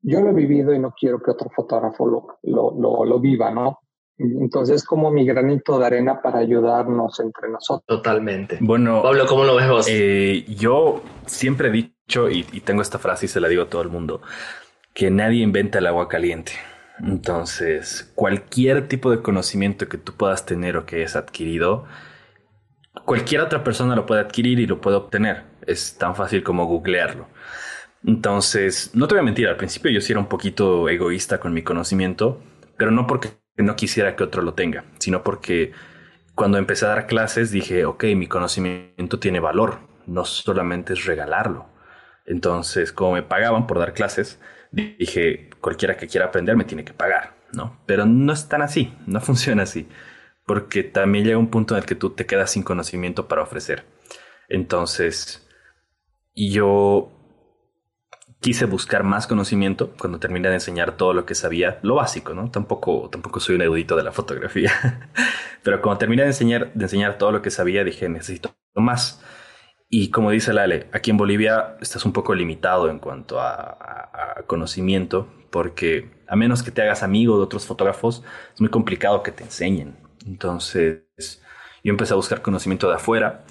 [0.02, 3.50] yo lo he vivido y no quiero que otro fotógrafo lo, lo, lo, lo viva,
[3.50, 3.80] ¿no?
[4.18, 7.86] Entonces, como mi granito de arena para ayudarnos entre nosotros.
[7.86, 8.58] Totalmente.
[8.60, 9.86] Bueno, Pablo, ¿cómo lo ves vos?
[9.88, 13.82] Eh, yo siempre he dicho, y, tengo esta frase y se la digo a todo
[13.82, 14.20] el mundo,
[14.92, 16.52] que nadie inventa el agua caliente.
[17.00, 21.84] Entonces, cualquier tipo de conocimiento que tú puedas tener o que hayas adquirido,
[23.04, 25.44] cualquier otra persona lo puede adquirir y lo puede obtener.
[25.64, 27.28] Es tan fácil como googlearlo.
[28.04, 31.52] Entonces, no te voy a mentir, al principio yo sí era un poquito egoísta con
[31.52, 32.40] mi conocimiento,
[32.76, 35.72] pero no porque no quisiera que otro lo tenga, sino porque
[36.34, 41.66] cuando empecé a dar clases dije, ok, mi conocimiento tiene valor, no solamente es regalarlo.
[42.24, 44.38] Entonces, como me pagaban por dar clases,
[44.70, 47.80] dije, cualquiera que quiera aprender me tiene que pagar, ¿no?
[47.86, 49.88] Pero no es tan así, no funciona así,
[50.46, 53.84] porque también llega un punto en el que tú te quedas sin conocimiento para ofrecer.
[54.48, 55.46] Entonces,
[56.34, 57.17] yo
[58.40, 62.50] quise buscar más conocimiento cuando terminé de enseñar todo lo que sabía, lo básico, ¿no?
[62.50, 64.72] Tampoco, tampoco soy un erudito de la fotografía,
[65.62, 69.22] pero cuando terminé de enseñar, de enseñar todo lo que sabía, dije, necesito más.
[69.90, 74.42] Y como dice Lale, aquí en Bolivia estás un poco limitado en cuanto a, a,
[74.46, 78.22] conocimiento, porque a menos que te hagas amigo de otros fotógrafos,
[78.54, 79.96] es muy complicado que te enseñen.
[80.26, 81.42] Entonces,
[81.82, 83.44] yo empecé a buscar conocimiento de afuera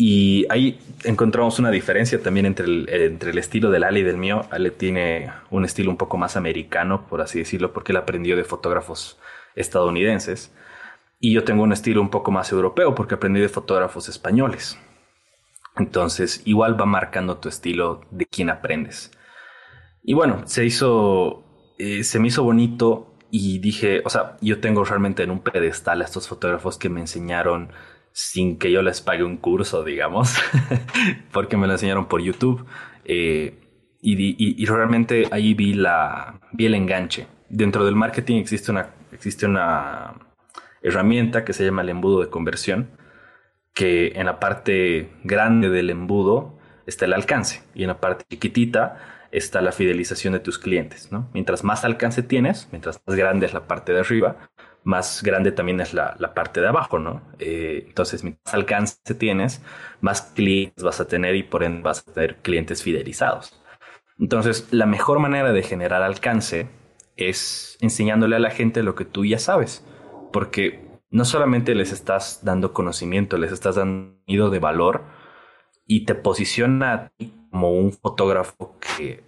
[0.00, 4.16] y ahí encontramos una diferencia también entre el, entre el estilo del Ale y del
[4.16, 4.42] mío.
[4.52, 8.44] Ale tiene un estilo un poco más americano, por así decirlo, porque él aprendió de
[8.44, 9.18] fotógrafos
[9.56, 10.54] estadounidenses.
[11.18, 14.78] Y yo tengo un estilo un poco más europeo, porque aprendí de fotógrafos españoles.
[15.76, 19.10] Entonces, igual va marcando tu estilo de quién aprendes.
[20.04, 21.42] Y bueno, se hizo,
[21.76, 26.02] eh, se me hizo bonito y dije, o sea, yo tengo realmente en un pedestal
[26.02, 27.72] a estos fotógrafos que me enseñaron
[28.18, 30.34] sin que yo les pague un curso, digamos,
[31.32, 32.66] porque me lo enseñaron por YouTube.
[33.04, 33.54] Eh,
[34.00, 37.28] y, realmente ahí vi, la, vi el enganche.
[37.48, 38.72] Dentro del marketing existe
[39.46, 40.14] una,
[40.82, 42.90] herramienta que se llama el embudo de conversión,
[43.72, 48.96] que en la parte grande del embudo está el alcance y en la parte chiquitita
[49.30, 51.08] está la fidelización de tus clientes.
[51.32, 54.50] Mientras más alcance tienes, mientras más grande es la parte de arriba,
[54.88, 57.20] más grande también es la, parte de abajo, ¿no?
[57.38, 59.62] Eh, entonces, mientras alcance tienes,
[60.00, 63.60] más clientes vas a tener y por ende vas a tener clientes fidelizados.
[64.18, 66.70] Entonces, la mejor manera de generar alcance
[67.16, 69.84] es enseñándole a la gente lo que tú ya sabes,
[70.32, 75.04] porque no solamente les estás dando conocimiento, les estás dando de valor
[75.86, 77.12] y te posiciona
[77.50, 79.22] como un fotógrafo que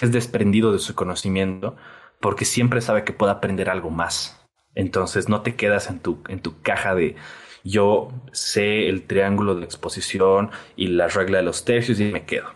[0.00, 1.76] es desprendido de su conocimiento
[2.18, 4.41] porque siempre sabe que puede aprender algo más.
[4.74, 7.16] Entonces no te quedas en tu, en tu caja de
[7.64, 12.48] yo sé el triángulo de exposición y la regla de los tercios y me quedo.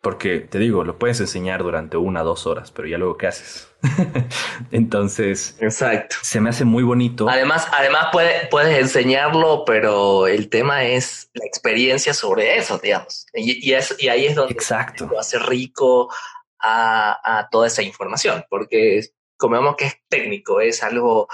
[0.00, 3.28] Porque te digo, lo puedes enseñar durante una o dos horas, pero ya luego qué
[3.28, 3.68] haces.
[4.72, 6.16] Entonces, exacto.
[6.22, 7.28] Se me hace muy bonito.
[7.28, 13.26] Además, además puede, puedes enseñarlo, pero el tema es la experiencia sobre eso, digamos.
[13.32, 15.06] Y, y, es, y ahí es donde exacto.
[15.06, 16.12] lo hace rico
[16.58, 19.02] a, a toda esa información, porque
[19.36, 21.28] como vemos que es técnico, es algo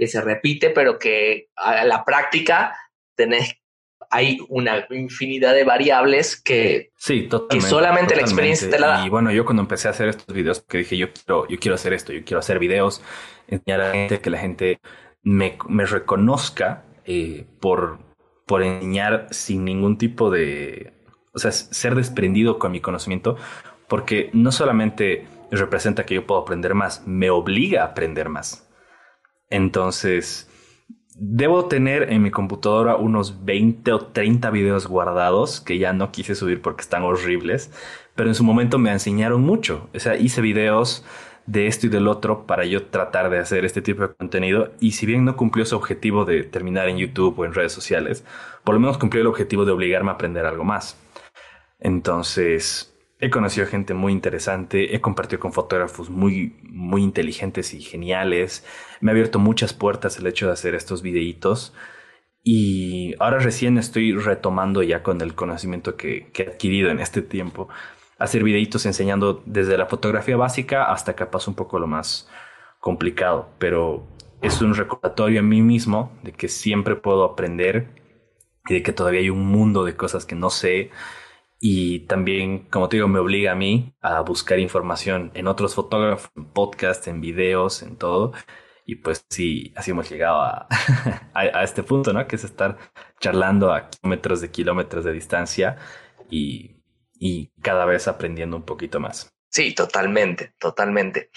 [0.00, 2.74] que se repite, pero que a la práctica
[3.14, 3.54] tenés,
[4.08, 9.06] hay una infinidad de variables que, sí, totalmente, solamente la experiencia te la da.
[9.06, 11.74] Y bueno, yo cuando empecé a hacer estos videos, que dije, yo quiero, yo quiero
[11.74, 13.02] hacer esto, yo quiero hacer videos,
[13.46, 14.80] enseñar a la gente, que la gente
[15.22, 17.98] me, me reconozca eh, por,
[18.46, 20.94] por enseñar sin ningún tipo de,
[21.34, 23.36] o sea, ser desprendido con mi conocimiento,
[23.86, 28.66] porque no solamente representa que yo puedo aprender más, me obliga a aprender más.
[29.50, 30.48] Entonces,
[31.16, 36.34] debo tener en mi computadora unos 20 o 30 videos guardados que ya no quise
[36.34, 37.70] subir porque están horribles,
[38.14, 39.88] pero en su momento me enseñaron mucho.
[39.94, 41.04] O sea, hice videos
[41.46, 44.92] de esto y del otro para yo tratar de hacer este tipo de contenido y
[44.92, 48.24] si bien no cumplió su objetivo de terminar en YouTube o en redes sociales,
[48.64, 50.96] por lo menos cumplió el objetivo de obligarme a aprender algo más.
[51.80, 52.90] Entonces,
[53.22, 58.64] He conocido gente muy interesante, he compartido con fotógrafos muy, muy inteligentes y geniales.
[59.00, 61.74] Me ha abierto muchas puertas el hecho de hacer estos videitos.
[62.42, 67.68] Y ahora recién estoy retomando ya con el conocimiento que, he adquirido en este tiempo.
[68.18, 72.28] Hacer videitos enseñando desde la fotografía básica hasta capaz un poco lo más
[72.80, 73.48] complicado.
[73.58, 74.06] Pero
[74.42, 77.88] es un recordatorio a mí mismo de que siempre puedo aprender
[78.68, 80.90] y de que todavía hay un mundo de cosas que no sé
[81.60, 86.30] Y también, como te digo, me obliga a mí a buscar información en otros fotógrafos,
[86.36, 88.32] en podcast, en videos, en todo.
[88.90, 90.66] Y pues sí, así hemos llegado a,
[91.32, 92.26] a, este punto, ¿no?
[92.26, 92.76] Que es estar
[93.20, 95.76] charlando a kilómetros de kilómetros de distancia
[96.28, 96.82] y,
[97.14, 99.32] y cada vez aprendiendo un poquito más.
[99.48, 101.30] Sí, totalmente, totalmente.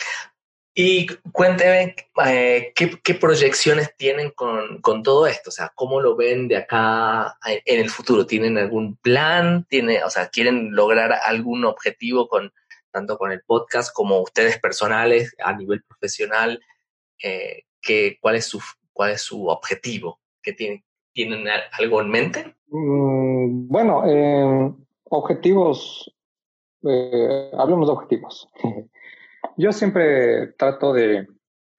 [0.74, 1.96] Y cuénteme
[2.26, 7.38] eh, ¿qué, proyecciones tienen con, con, todo esto, o sea, cómo lo ven de acá
[7.46, 8.26] en el futuro.
[8.26, 9.68] ¿Tienen algún plan?
[9.70, 12.52] ¿Tiene, o sea, quieren lograr algún objetivo con
[12.90, 16.60] tanto con el podcast como ustedes personales a nivel profesional?
[17.24, 17.64] Eh,
[18.22, 18.60] ¿Cuál es su
[18.94, 20.20] cuál es su objetivo?
[20.42, 21.46] ¿Qué tienen, tienen
[21.80, 22.56] algo en mente?
[22.68, 24.74] Mm, bueno, eh,
[25.06, 26.14] objetivos.
[27.58, 28.50] hablemos de objetivos.
[29.58, 31.28] Yo siempre trato de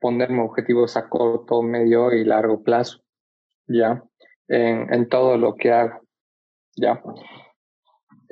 [0.01, 3.03] ponerme objetivos a corto, medio y largo plazo,
[3.67, 4.03] ¿ya?
[4.49, 6.01] En, en todo lo que hago,
[6.77, 7.03] ¿ya?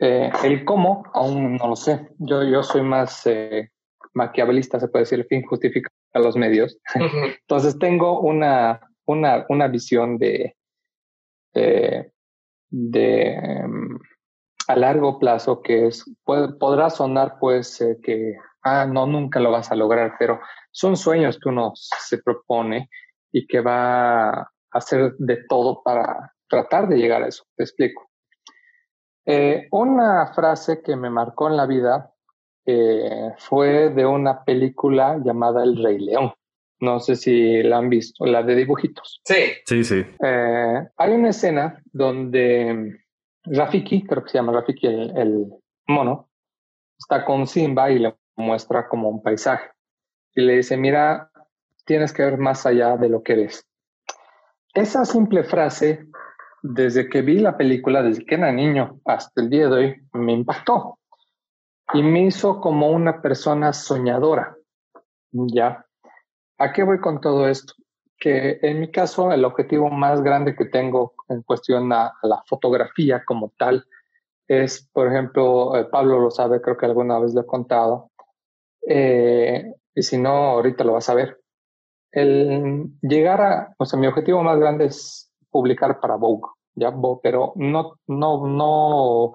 [0.05, 2.09] Eh, el cómo, aún no lo sé.
[2.19, 3.71] Yo, yo soy más eh,
[4.15, 6.79] maquiavelista, se puede decir, el fin justifica los medios.
[7.41, 10.57] Entonces tengo una, una, una visión de,
[11.53, 13.99] de em,
[14.69, 19.51] a largo plazo que es, puede, podrá sonar pues eh, que ah, no, nunca lo
[19.51, 20.41] vas a lograr, pero
[20.71, 22.89] son sueños que uno se propone
[23.31, 27.45] y que va a hacer de todo para tratar de llegar a eso.
[27.57, 28.09] Te explico.
[29.25, 32.13] Eh, una frase que me marcó en la vida
[32.67, 36.33] eh, fue de una película llamada El Rey León.
[36.81, 39.21] No sé si la han visto, la de dibujitos.
[39.25, 40.05] Sí, sí, sí.
[40.25, 42.99] Eh, hay una escena donde
[43.45, 45.47] Rafiki, creo que se llama Rafiki el, el
[45.87, 46.29] mono,
[46.99, 49.71] está con Simba y le muestra como un paisaje
[50.35, 51.31] y le dice, mira,
[51.85, 53.67] tienes que ver más allá de lo que ves.
[54.75, 56.07] Esa simple frase,
[56.63, 60.33] desde que vi la película, desde que era niño hasta el día de hoy, me
[60.33, 60.99] impactó
[61.95, 64.57] y me hizo como una persona soñadora.
[65.33, 65.87] ¿Ya?
[66.59, 67.75] ¿A qué voy con todo esto?
[68.19, 73.25] Que en mi caso el objetivo más grande que tengo en cuestión a la fotografía
[73.25, 73.87] como tal
[74.47, 78.11] es, por ejemplo, eh, Pablo lo sabe, creo que alguna vez lo he contado,
[78.87, 81.41] eh, y si no, ahorita lo vas a ver.
[82.11, 87.53] El llegar a, o sea, mi objetivo más grande es publicar para Vogue, ya, pero
[87.57, 89.33] no, no, no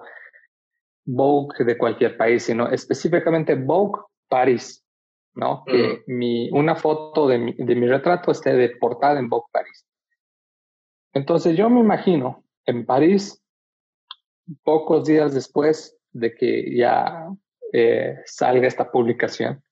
[1.10, 4.84] Vogue de cualquier país, sino específicamente Vogue París,
[5.34, 5.64] ¿no?
[5.64, 9.86] Que mi, una foto de mi, de mi retrato esté de portada en Vogue París.
[11.14, 13.42] Entonces yo me imagino en París,
[14.62, 17.28] pocos días después de que ya
[17.72, 19.62] eh, salga esta publicación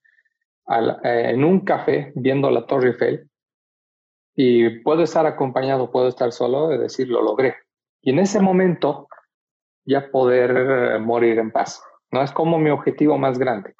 [1.03, 3.29] eh, en un café viendo la Torre Eiffel
[4.35, 7.55] y puedo estar acompañado, puedo estar solo, de decir, lo logré.
[8.01, 9.06] Y en ese momento
[9.87, 11.81] ya poder eh, morir en paz.
[12.11, 13.73] No es como mi objetivo más grande.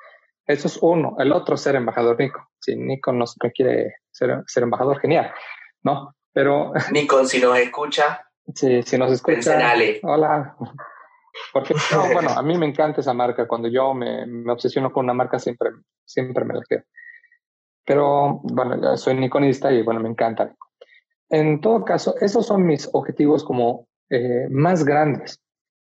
[0.45, 1.16] Eso es uno.
[1.20, 2.47] El otro, ser embajador Nico.
[2.60, 5.32] Si Nico no, quiere ser, ser, embajador, genial.
[5.84, 6.16] ¿No?
[6.34, 6.74] Pero...
[6.91, 8.26] Nico, si nos escucha...
[8.55, 9.74] Sí, si nos escucha...
[10.03, 10.55] Hola.
[11.53, 11.76] Porque,
[12.14, 13.45] bueno, a mí me encanta esa marca.
[13.45, 15.72] Cuando yo me, me, obsesiono con una marca, siempre,
[16.05, 16.84] siempre me la quedo.
[17.86, 20.53] Pero, bueno, soy niconista y, bueno, me encanta.
[21.30, 25.41] En todo caso, esos son mis objetivos como eh, más grandes.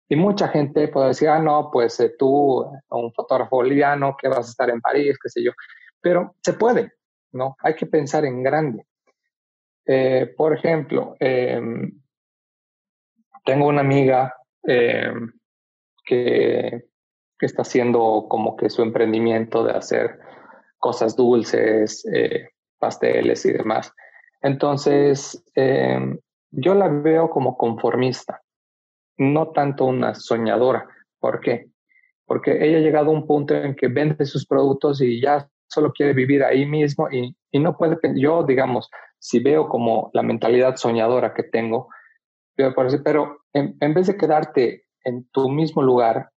[0.09, 4.47] Y mucha gente puede decir, ah, no, pues eh, tú, un fotógrafo boliviano, que vas
[4.47, 5.53] a estar en París, qué sé yo.
[6.01, 6.93] Pero se puede,
[7.33, 7.57] ¿no?
[7.61, 8.87] Hay que pensar en grande.
[9.87, 12.01] Eh, por ejemplo, em,
[13.45, 15.33] tengo una amiga em,
[16.05, 16.85] que,
[17.41, 20.19] está haciendo como que su emprendimiento de hacer
[20.79, 22.49] cosas dulces, eh,
[22.79, 23.93] pasteles y demás.
[24.41, 26.19] Entonces, em,
[26.51, 28.41] yo la veo como conformista,
[29.17, 30.89] no tanto una soñadora.
[31.19, 31.67] ¿Por qué?
[32.27, 35.93] Porque ella ha llegado a un punto en que vende sus productos y ya solo
[35.93, 41.35] quiere vivir ahí mismo y, no puede, yo digamos, si veo como la mentalidad soñadora
[41.35, 41.89] que tengo,
[42.57, 46.31] pero en, en vez de quedarte en tu mismo lugar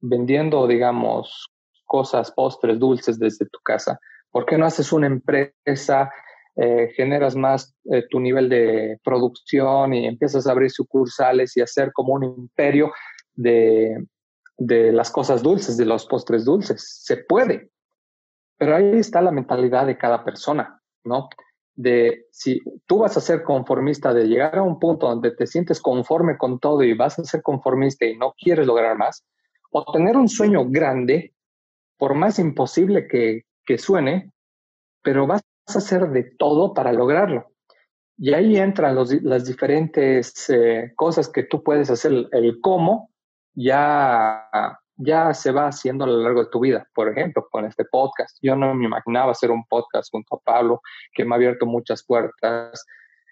[0.00, 1.48] vendiendo, digamos,
[1.84, 3.98] cosas, postres, dulces desde tu casa?
[4.30, 6.10] ¿Por qué no haces una empresa,
[6.56, 11.92] eh, generas más eh, tu nivel de producción y empiezas a abrir sucursales y hacer
[11.92, 12.92] como un imperio
[13.34, 14.06] de,
[14.56, 17.02] de las cosas dulces, de los postres dulces?
[17.02, 17.70] Se puede,
[18.56, 21.28] pero ahí está la mentalidad de cada persona, ¿no?
[21.76, 25.80] de si tú vas a ser conformista, de llegar a un punto donde te sientes
[25.80, 29.24] conforme con todo y vas a ser conformista y no quieres lograr más,
[29.70, 31.34] o tener un sueño grande,
[31.96, 34.32] por más imposible que, que suene,
[35.02, 37.50] pero vas a hacer de todo para lograrlo.
[38.16, 43.10] Y ahí entran las diferentes eh, cosas que tú puedes hacer, el cómo
[43.54, 44.48] ya,
[44.96, 46.86] ya se va haciendo a lo largo de tu vida.
[46.94, 48.38] Por ejemplo, con este podcast.
[48.40, 50.80] Yo no me imaginaba hacer un podcast junto a Pablo,
[51.12, 52.86] que me ha abierto muchas puertas.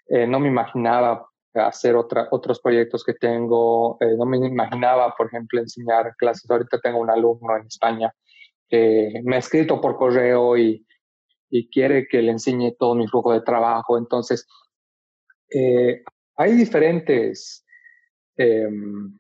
[0.09, 3.99] Eh, no me imaginaba hacer otra, otros proyectos que tengo.
[4.01, 6.51] Eh, no me imaginaba, por ejemplo, enseñar clases.
[6.51, 8.13] Ahorita tengo un alumno en España
[8.69, 10.85] que me ha escrito por correo y,
[11.53, 13.99] y quiere que le enseñe todo mi flujo de trabajo.
[13.99, 14.49] Entonces,
[15.51, 16.03] eh,
[16.37, 17.67] hay diferentes
[18.39, 19.19] em,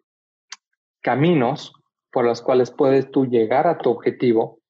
[1.03, 1.75] caminos
[2.11, 4.61] por los cuales puedes tú llegar a tu objetivo,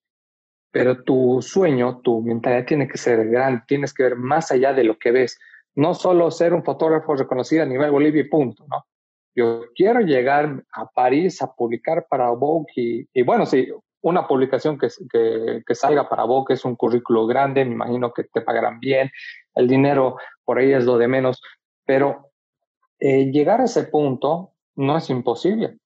[0.72, 4.82] pero tu sueño, tu mentalidad tiene que ser grande, tienes que ver más allá de
[4.82, 5.38] lo que ves
[5.76, 8.84] no solo ser un fotógrafo reconocido a nivel Bolivia y punto, ¿no?
[9.34, 13.68] Yo quiero llegar a París a publicar para Vogue y, bueno, sí,
[14.02, 14.88] una publicación que,
[15.66, 19.10] que, salga para Vogue es un currículo grande, me imagino que te pagarán bien,
[19.54, 21.40] el dinero por ahí es lo de menos,
[21.84, 22.30] pero
[22.98, 25.78] eh, llegar a ese punto no es imposible,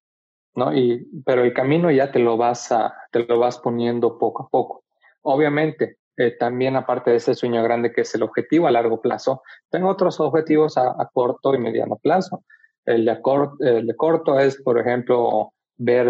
[0.54, 0.74] ¿no?
[0.74, 2.74] Y, pero el camino ya te lo vas
[3.10, 4.84] te lo vas poniendo poco a poco.
[5.22, 9.42] Obviamente, eh, también aparte de ese sueño grande que es el objetivo a largo plazo,
[9.70, 12.44] tengo otros objetivos a, corto y mediano plazo.
[12.86, 13.18] El de,
[13.60, 16.06] el de, corto es, por ejemplo, ver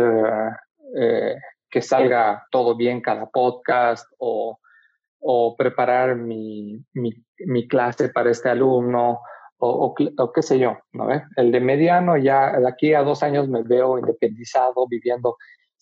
[0.97, 1.35] eh,
[1.71, 4.59] que salga todo bien cada podcast o,
[5.21, 7.13] o preparar mi, mi,
[7.47, 9.21] mi, clase para este alumno
[9.59, 10.79] o, o, qué sé yo.
[10.93, 11.09] ¿no?
[11.37, 15.37] El de mediano ya de aquí a dos años me veo independizado, viviendo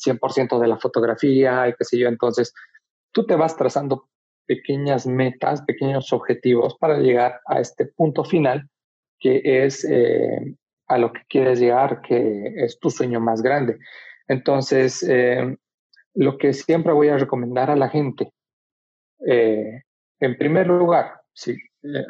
[0.05, 2.09] 100% de la fotografía y qué sé yo.
[2.09, 2.53] Entonces,
[3.13, 4.09] tú te vas trazando
[4.47, 8.69] pequeñas metas, pequeños objetivos para llegar a este punto final
[9.25, 10.55] que es eh,
[10.87, 13.79] a lo que quieres llegar, que es tu sueño más grande.
[14.29, 15.57] Entonces, eh,
[16.15, 18.33] lo que siempre voy a recomendar a la gente,
[19.27, 19.83] eh,
[20.21, 21.57] en primer lugar, si,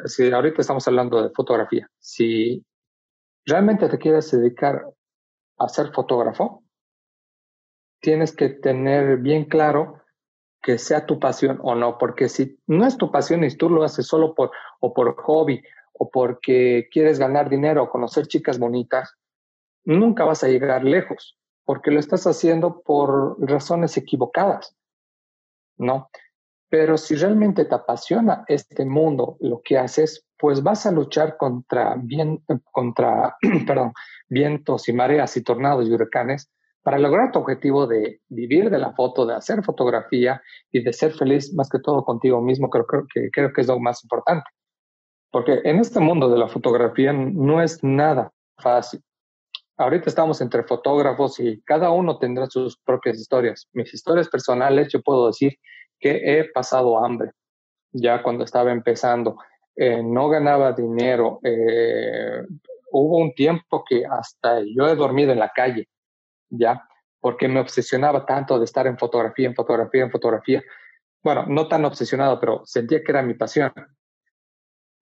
[0.05, 2.63] si ahorita estamos hablando de fotografía, si
[3.45, 4.85] realmente te quieres dedicar
[5.57, 6.63] a ser fotógrafo,
[8.01, 10.01] tienes que tener bien claro
[10.61, 13.83] que sea tu pasión o no, porque si no es tu pasión y tú lo
[13.83, 15.61] haces solo por o por hobby
[15.93, 19.15] o porque quieres ganar dinero o conocer chicas bonitas,
[19.83, 24.75] nunca vas a llegar lejos, porque lo estás haciendo por razones equivocadas,
[25.77, 26.09] ¿no?
[26.69, 31.95] Pero si realmente te apasiona este mundo, lo que haces, pues vas a luchar contra,
[34.29, 36.49] vientos y mareas y tornados y huracanes
[36.83, 40.41] para lograr tu objetivo de vivir de la foto, de hacer fotografía
[40.71, 43.79] y de ser feliz más que todo contigo mismo, creo, que, creo que es lo
[43.79, 44.45] más importante.
[45.31, 49.01] Porque en este mundo de la fotografía no es nada fácil.
[49.77, 53.67] Ahorita estamos entre fotógrafos y cada uno tendrá sus propias historias.
[53.73, 55.57] Mis historias personales, yo puedo decir
[55.99, 57.31] que he pasado hambre
[57.91, 59.37] ya cuando estaba empezando.
[59.75, 61.39] Eh, no ganaba dinero.
[61.43, 62.43] Eh,
[62.91, 65.89] hubo un tiempo que hasta yo he dormido en la calle
[66.49, 66.87] ¿ya?
[67.19, 70.63] Porque me obsesionaba tanto de estar en fotografía, en fotografía, en fotografía.
[71.23, 73.73] Bueno, no tan obsesionado, pero sentía que era mi pasión.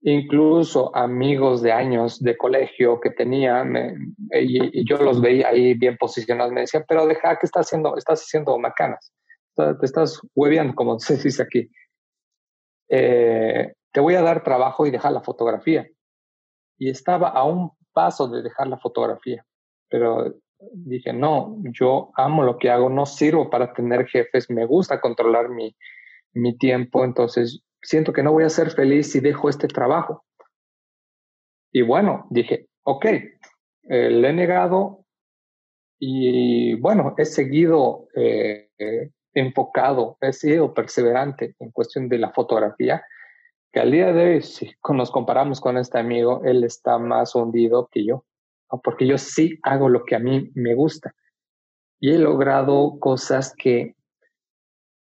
[0.05, 3.65] Incluso amigos de años de colegio que tenía,
[4.31, 8.21] y, yo los veía ahí bien posicionados, me decían, pero deja que estás haciendo, estás
[8.21, 9.13] haciendo macanas,
[9.55, 11.69] te estás hueveando, como se dice aquí.
[12.89, 15.87] Eh, te voy a dar trabajo y dejar la fotografía.
[16.77, 19.45] Y estaba a un paso de dejar la fotografía,
[19.87, 20.33] pero
[20.73, 25.49] dije, no, yo amo lo que hago, no sirvo para tener jefes, me gusta controlar
[25.49, 25.75] mi,
[26.33, 30.25] mi tiempo, entonces siento que no voy a ser feliz si dejo este trabajo.
[31.71, 33.29] Y bueno, dije, ok, eh,
[34.09, 35.05] le he negado
[35.99, 38.69] y bueno, he seguido eh,
[39.33, 43.03] enfocado, he sido perseverante en cuestión de la fotografía,
[43.71, 47.87] que al día de hoy, si nos comparamos con este amigo, él está más hundido
[47.91, 48.25] que yo
[48.81, 51.13] porque yo sí hago lo que a mí me gusta.
[51.99, 53.95] Y he logrado cosas que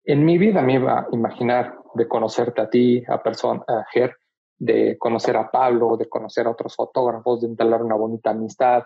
[0.04, 4.16] en mi vida me iba a imaginar de conocerte a ti, a persona, a Ger,
[4.58, 8.84] de conocer a Pablo, de conocer a otros fotógrafos, de entablar una bonita amistad,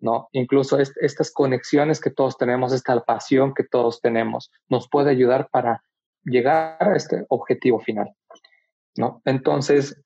[0.00, 0.28] ¿no?
[0.32, 5.82] Incluso estas conexiones que todos tenemos, esta pasión que todos tenemos, nos puede ayudar para
[6.24, 8.14] llegar a este objetivo final,
[8.96, 9.20] ¿no?
[9.24, 10.02] Entonces,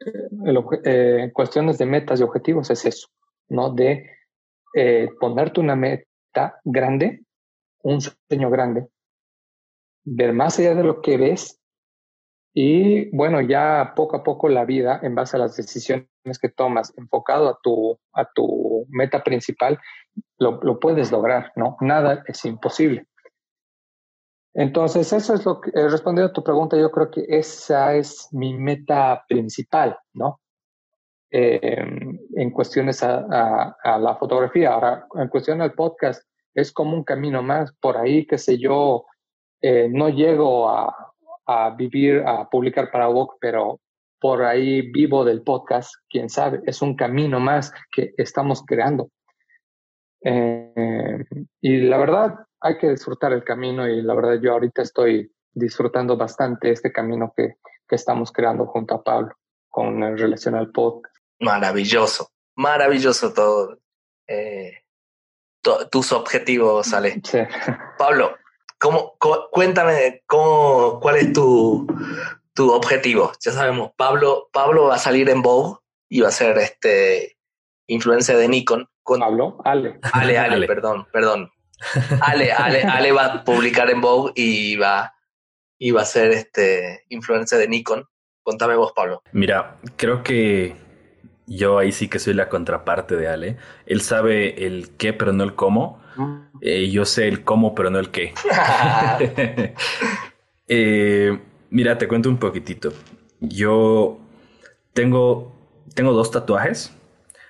[0.00, 3.08] en eh, cuestiones de metas y objetivos es eso,
[3.48, 3.70] ¿no?
[3.70, 4.10] De
[4.74, 7.24] eh, ponerte una meta grande,
[7.82, 8.88] un sueño grande,
[10.06, 11.60] ver más allá de lo que ves
[12.58, 16.08] y bueno, ya poco a poco la vida, en base a las decisiones
[16.40, 19.78] que tomas, enfocado a tu, a tu meta principal,
[20.38, 21.76] lo, lo puedes lograr, ¿no?
[21.82, 23.06] Nada es imposible.
[24.54, 28.26] Entonces, eso es lo que, eh, respondiendo a tu pregunta, yo creo que esa es
[28.32, 30.40] mi meta principal, ¿no?
[31.28, 34.72] en cuestiones a, la fotografía.
[34.72, 36.22] Ahora, en cuestión del podcast,
[36.54, 37.74] es como un camino más.
[37.78, 39.04] Por ahí, qué sé yo,
[39.90, 41.12] no llego a,
[41.46, 43.80] a, vivir, a publicar para Vogue, pero
[44.20, 49.10] por ahí vivo del podcast, quién sabe, es un camino más que estamos creando.
[50.22, 51.24] Eh,
[51.60, 56.16] y la verdad, hay que disfrutar el camino y la verdad yo ahorita estoy disfrutando
[56.16, 57.54] bastante este camino que,
[57.88, 59.34] que estamos creando junto a Pablo
[59.68, 61.14] con relación al podcast.
[61.40, 63.78] Maravilloso, maravilloso todo.
[64.26, 64.72] Eh,
[65.90, 67.20] tus objetivos, Ale.
[67.24, 67.38] Sí.
[67.98, 68.36] Pablo,
[68.78, 69.16] ¿cómo,
[69.50, 71.86] cuéntame cómo, cuál es tu,
[72.56, 73.32] tu objetivo.
[73.40, 77.36] Ya sabemos, Pablo, Pablo va a salir en Vogue y va a ser este
[77.86, 78.88] influencia de Nikon.
[79.02, 80.00] Con, Pablo, Ale.
[80.12, 81.50] Ale, Ale, perdón, perdón.
[82.20, 85.14] Ale, Ale, Ale va a publicar en Vogue y va,
[85.78, 88.04] y va a ser este influencia de Nikon.
[88.42, 89.22] Contame vos, Pablo.
[89.32, 90.74] Mira, creo que
[91.46, 93.56] yo ahí sí que soy la contraparte de Ale.
[93.84, 96.02] Él sabe el qué, pero no el cómo.
[96.62, 98.32] Eh, yo sé el cómo, pero no el qué.
[100.68, 101.38] eh,
[101.70, 102.92] Mira, te cuento un poquitito.
[103.40, 104.18] Yo
[104.92, 105.54] tengo,
[105.94, 106.96] tengo dos tatuajes.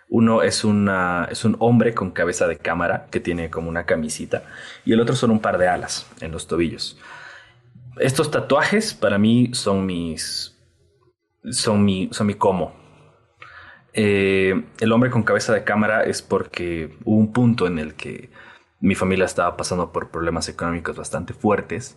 [0.09, 4.45] Uno es, una, es un hombre con cabeza de cámara que tiene como una camisita
[4.85, 6.99] y el otro son un par de alas en los tobillos.
[7.99, 10.57] Estos tatuajes para mí son mis...
[11.51, 12.73] son mi, son mi cómo.
[13.93, 18.31] Eh, el hombre con cabeza de cámara es porque hubo un punto en el que
[18.81, 21.97] mi familia estaba pasando por problemas económicos bastante fuertes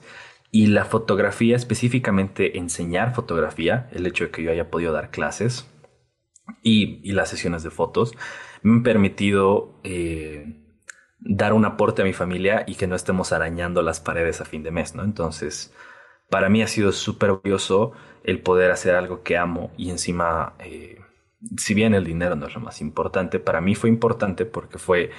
[0.52, 5.70] y la fotografía, específicamente enseñar fotografía, el hecho de que yo haya podido dar clases
[6.64, 8.16] y, las sesiones de fotos,
[8.64, 10.66] me han permitido eh,
[11.20, 14.64] dar un aporte a mi familia y que no estemos arañando las paredes a fin
[14.64, 15.04] de mes, ¿no?
[15.04, 15.74] Entonces,
[16.30, 17.92] para mí ha sido súper valioso
[18.24, 21.00] el poder hacer algo que amo y encima, eh,
[21.58, 25.12] si bien el dinero no es lo más importante, para mí fue importante porque fue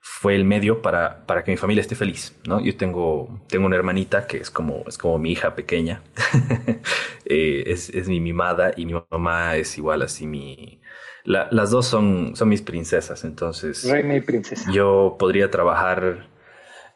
[0.00, 2.60] fue el medio para, para que mi familia esté feliz, ¿no?
[2.60, 6.02] Yo tengo, tengo una hermanita que es como, es como mi hija pequeña,
[7.24, 10.80] eh, es, es, mi mimada y mi mamá es igual así mi...
[11.24, 13.84] las dos son, son mis princesas, entonces...
[13.84, 14.70] Reina y princesa.
[14.72, 16.28] Yo podría trabajar...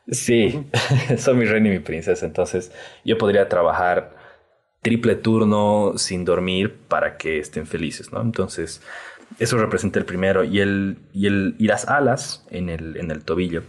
[0.08, 0.66] Sí,
[1.18, 2.72] son mi reina y mi princesa, entonces
[3.04, 4.16] yo podría trabajar
[4.82, 8.20] triple turno sin dormir para que estén felices, ¿no?
[8.20, 8.82] Entonces
[9.38, 10.44] eso representa el primero.
[10.44, 13.62] Y, el, y, el, y las alas en el, en el tobillo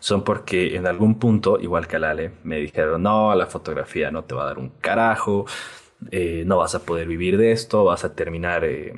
[0.00, 4.24] son porque en algún punto, igual que al Ale, me dijeron, no, la fotografía no
[4.24, 5.46] te va a dar un carajo,
[6.10, 8.94] eh, no vas a poder vivir de esto, vas a terminar eh,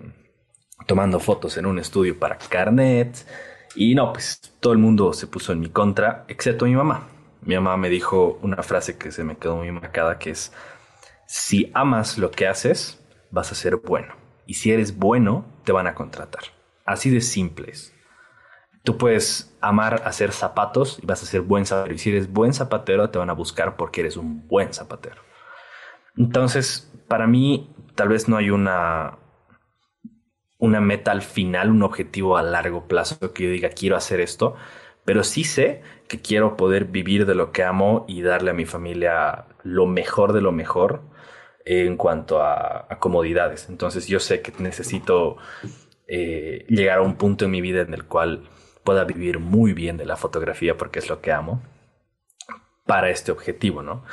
[0.87, 3.27] tomando fotos en un estudio para carnet.
[3.75, 7.09] Y no, pues todo el mundo se puso en mi contra, excepto mi mamá.
[7.43, 10.53] Mi mamá me dijo una frase que se me quedó muy marcada, que es,
[11.27, 13.01] si amas lo que haces,
[13.31, 16.43] vas a ser bueno y si eres bueno, te van a contratar.
[16.85, 17.95] Así de simples.
[18.83, 21.95] Tú puedes amar hacer zapatos y vas a ser buen zapatero.
[21.95, 25.23] Y si eres buen zapatero, te van a buscar porque eres un buen zapatero.
[26.17, 29.19] Entonces, para mí, tal vez no hay una,
[30.59, 34.57] una meta al final, un objetivo a largo plazo que yo diga, quiero hacer esto,
[35.05, 38.67] pero sí sé que quiero poder vivir de lo que amo y darle a mi
[38.67, 41.03] familia lo mejor de lo mejor
[41.65, 43.69] en cuanto a, comodidades.
[43.69, 45.37] Entonces yo sé que necesito
[46.07, 48.49] eh, llegar a un punto en mi vida en el cual
[48.85, 51.63] pueda vivir muy bien de la fotografía porque es lo que amo
[52.87, 54.05] para este objetivo, ¿no?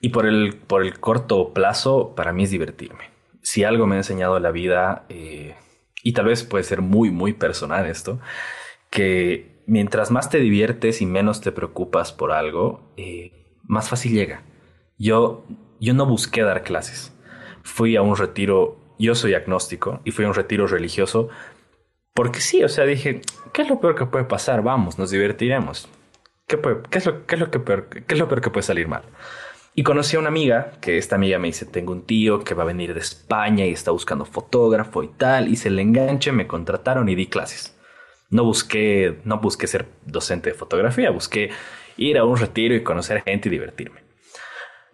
[0.00, 3.10] Y por el, por el corto plazo, para mí es divertirme.
[3.42, 5.54] Si algo me ha enseñado la vida, eh,
[6.02, 8.20] y tal vez puede ser muy, muy personal esto,
[8.90, 14.42] que mientras más te diviertes y menos te preocupas por algo, eh, más fácil llega.
[14.98, 15.44] Yo
[15.84, 17.12] yo no busqué dar clases.
[17.62, 21.28] Fui a un retiro, yo soy agnóstico, y fui a un retiro religioso
[22.14, 23.22] porque sí, o sea, dije,
[23.52, 24.62] ¿qué es lo peor que puede pasar?
[24.62, 25.88] Vamos, nos divertiremos.
[26.46, 28.86] ¿Qué, es, lo, qué es, lo que peor, qué es lo peor que puede salir
[28.86, 29.02] mal?
[29.74, 32.62] Y conocí a una amiga, que esta amiga me dice, tengo un tío que va
[32.62, 36.46] a venir de España y está buscando fotógrafo y tal, y se le enganche, me
[36.46, 37.76] contrataron y di clases.
[38.30, 41.50] No busqué, no busqué ser docente de fotografía, busqué
[41.96, 44.03] ir a un retiro y conocer gente y divertirme.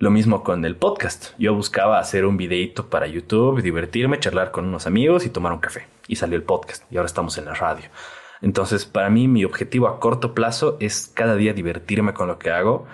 [0.00, 1.34] Lo mismo con el podcast.
[1.38, 5.58] Yo buscaba hacer un videito para YouTube, divertirme, charlar con unos amigos y tomar un
[5.58, 5.88] café.
[6.08, 7.84] Y salió el podcast y ahora estamos en la radio.
[8.40, 12.50] Entonces, para mí, mi objetivo a corto plazo es cada día divertirme con lo que
[12.50, 12.86] hago,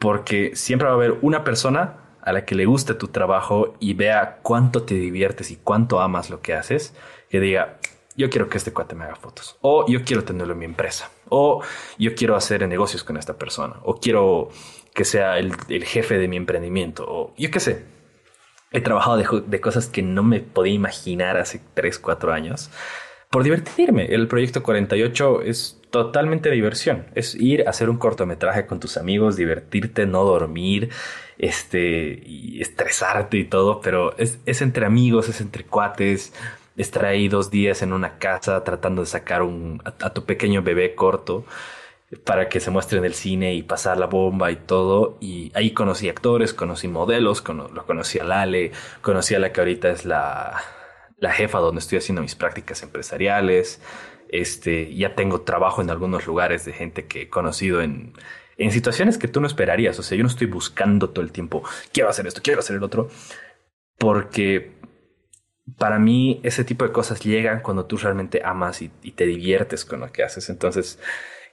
[0.00, 3.94] porque siempre va a haber una persona a la que le guste tu trabajo y
[3.94, 6.96] vea cuánto te diviertes y cuánto amas lo que haces,
[7.28, 7.78] que diga,
[8.16, 11.10] yo quiero que este cuate me haga fotos, o yo quiero tenerlo en mi empresa,
[11.28, 11.62] o
[11.96, 14.50] yo quiero hacer negocios con esta persona, o quiero
[14.94, 17.84] que sea el, jefe de mi emprendimiento o yo qué sé.
[18.72, 22.70] he trabajado de, de cosas que no me podía imaginar hace 3, 4 años
[23.34, 24.06] por divertirme.
[24.14, 27.06] El proyecto 48 es totalmente diversión.
[27.16, 30.90] Es ir a hacer un cortometraje con tus amigos, divertirte, no dormir,
[31.36, 36.32] este, y estresarte y todo, pero es, es entre amigos, es entre cuates.
[36.76, 40.94] Estar ahí dos días en una casa tratando de sacar un, a, tu pequeño bebé
[40.94, 41.44] corto
[42.24, 45.18] para que se muestre en el cine y pasar la bomba y todo.
[45.20, 49.90] Y ahí conocí actores, conocí modelos, lo conocí a Lale, conocí a la que ahorita
[49.90, 50.60] es la,
[51.18, 53.80] la jefa donde estoy haciendo mis prácticas empresariales.
[54.28, 58.14] Este, ya tengo trabajo en algunos lugares de gente que he conocido en,
[58.56, 59.98] en situaciones que tú no esperarías.
[59.98, 61.62] O sea, yo no estoy buscando todo el tiempo,
[61.92, 63.08] quiero hacer esto, quiero hacer el otro,
[63.98, 64.74] porque
[65.78, 70.00] para mí ese tipo de cosas llegan cuando tú realmente amas y, te diviertes con
[70.00, 70.50] lo que haces.
[70.50, 70.98] Entonces,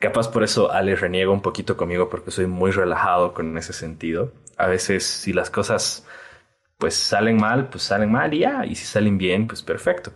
[0.02, 4.34] capaz por eso Ale reniega un poquito conmigo porque soy muy relajado con ese sentido.
[4.58, 6.06] A veces si las cosas
[6.82, 10.12] pues salen mal, pues salen mal y ya, y si salen bien, pues perfecto.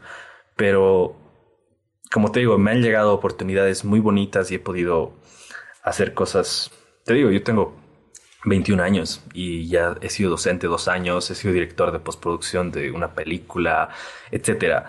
[0.55, 1.15] Pero,
[2.11, 5.13] como te digo, me han llegado oportunidades muy bonitas y he podido
[5.83, 6.71] hacer cosas,
[7.05, 7.75] te digo, yo tengo
[8.45, 12.91] 21 años y ya he sido docente dos años, he sido director de postproducción de
[12.91, 13.89] una película,
[14.31, 14.87] etcétera.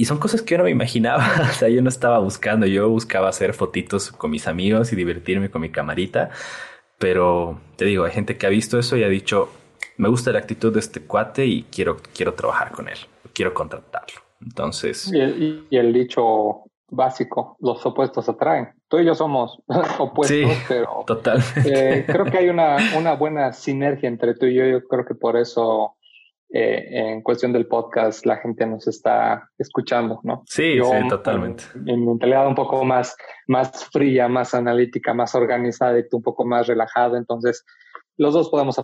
[0.00, 2.88] Y son cosas que yo no me imaginaba, o sea, yo no estaba buscando, yo
[2.88, 6.30] buscaba hacer fotitos con mis amigos y divertirme con mi camarita,
[6.96, 9.50] pero te digo, hay gente que ha visto eso y ha dicho,
[9.98, 12.96] me gusta la actitud de este cuate y quiero, quiero trabajar con él,
[13.34, 14.22] quiero contratarlo.
[14.40, 15.12] Entonces...
[15.12, 18.70] Y el, dicho básico, los opuestos atraen.
[18.88, 19.58] Tú y yo somos
[19.98, 21.42] opuestos, pero total.
[21.62, 24.64] Eh, creo que hay una, una buena sinergia entre tú y yo.
[24.64, 25.98] Yo creo que por eso
[26.52, 30.42] eh, en cuestión del podcast la gente nos está escuchando, ¿no?
[30.46, 31.64] Sí, sí, totalmente.
[31.86, 36.44] En, mentalidad un poco más, más fría, más analítica, más organizada y tú un poco
[36.44, 37.16] más relajado.
[37.16, 37.64] Entonces,
[38.16, 38.76] los dos podemos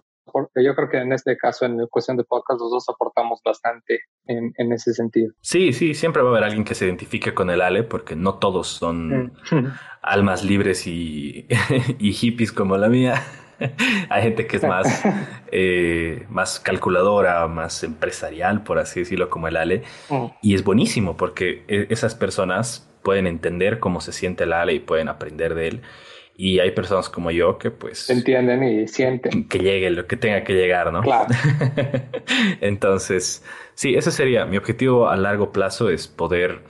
[0.56, 4.52] yo creo que en este caso, en cuestión de podcast, los dos aportamos bastante en,
[4.56, 5.32] en, ese sentido.
[5.40, 8.38] Sí, sí, siempre va a haber alguien que se identifique con el Ale, porque no
[8.38, 9.32] todos son mm.
[10.02, 11.46] almas libres y,
[11.98, 13.22] y, hippies como la mía.
[14.08, 15.04] Hay gente que es más,
[15.52, 19.82] eh, más calculadora, más empresarial, por así decirlo, como el Ale.
[20.08, 20.26] Mm.
[20.42, 24.80] Y es buenísimo porque e, esas personas pueden entender cómo se siente el Ale y
[24.80, 25.82] pueden aprender de él.
[26.38, 28.10] Y hay personas como yo que pues...
[28.10, 29.48] Entienden y sienten.
[29.48, 31.00] Que llegue lo que tenga que llegar, ¿no?
[31.00, 31.28] Claro.
[32.60, 33.42] Entonces,
[33.74, 36.60] sí, ese sería mi objetivo a largo plazo es poder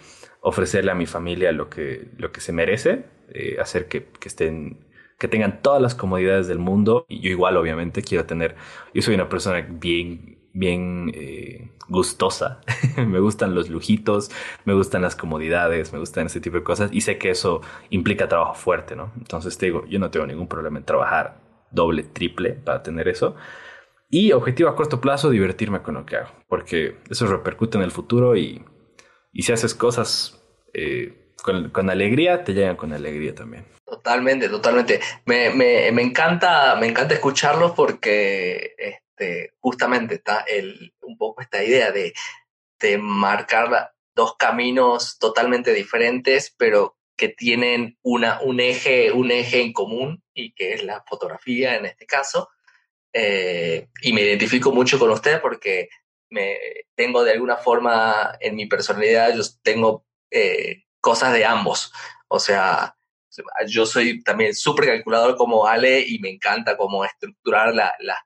[0.40, 4.85] ofrecerle a mi familia lo que, lo que se merece, eh, hacer que, que estén
[5.18, 7.06] que tengan todas las comodidades del mundo.
[7.08, 8.56] Y yo igual, obviamente, quiero tener,
[8.94, 12.60] yo soy una persona bien bien eh, gustosa.
[12.96, 14.30] me gustan los lujitos,
[14.64, 17.60] me gustan las comodidades, me gustan ese tipo de cosas y sé que eso
[17.90, 19.12] implica trabajo fuerte, ¿no?
[19.18, 21.40] Entonces te digo, yo no tengo ningún problema en trabajar
[21.70, 23.36] doble, triple para tener eso.
[24.08, 27.90] Y objetivo a corto plazo, divertirme con lo que hago, porque eso repercute en el
[27.90, 28.64] futuro y,
[29.32, 30.42] y si haces cosas
[30.72, 33.64] eh, con, con, alegría, te llegan con alegría también.
[33.84, 35.00] Totalmente, totalmente.
[35.24, 41.62] Me, me, me encanta, me encanta escucharlos porque este, justamente está el, un poco esta
[41.62, 42.12] idea de,
[42.80, 49.72] de marcar dos caminos totalmente diferentes, pero que tienen una, un, eje, un eje en
[49.72, 52.50] común y que es la fotografía en este caso.
[53.12, 55.88] Eh, y me identifico mucho con usted porque
[56.30, 56.58] me
[56.94, 61.92] tengo de alguna forma en mi personalidad, yo tengo eh, cosas de ambos.
[62.26, 62.96] O sea,
[63.68, 68.18] yo soy también súper calculador como Ale y me encanta cómo estructurar la, la,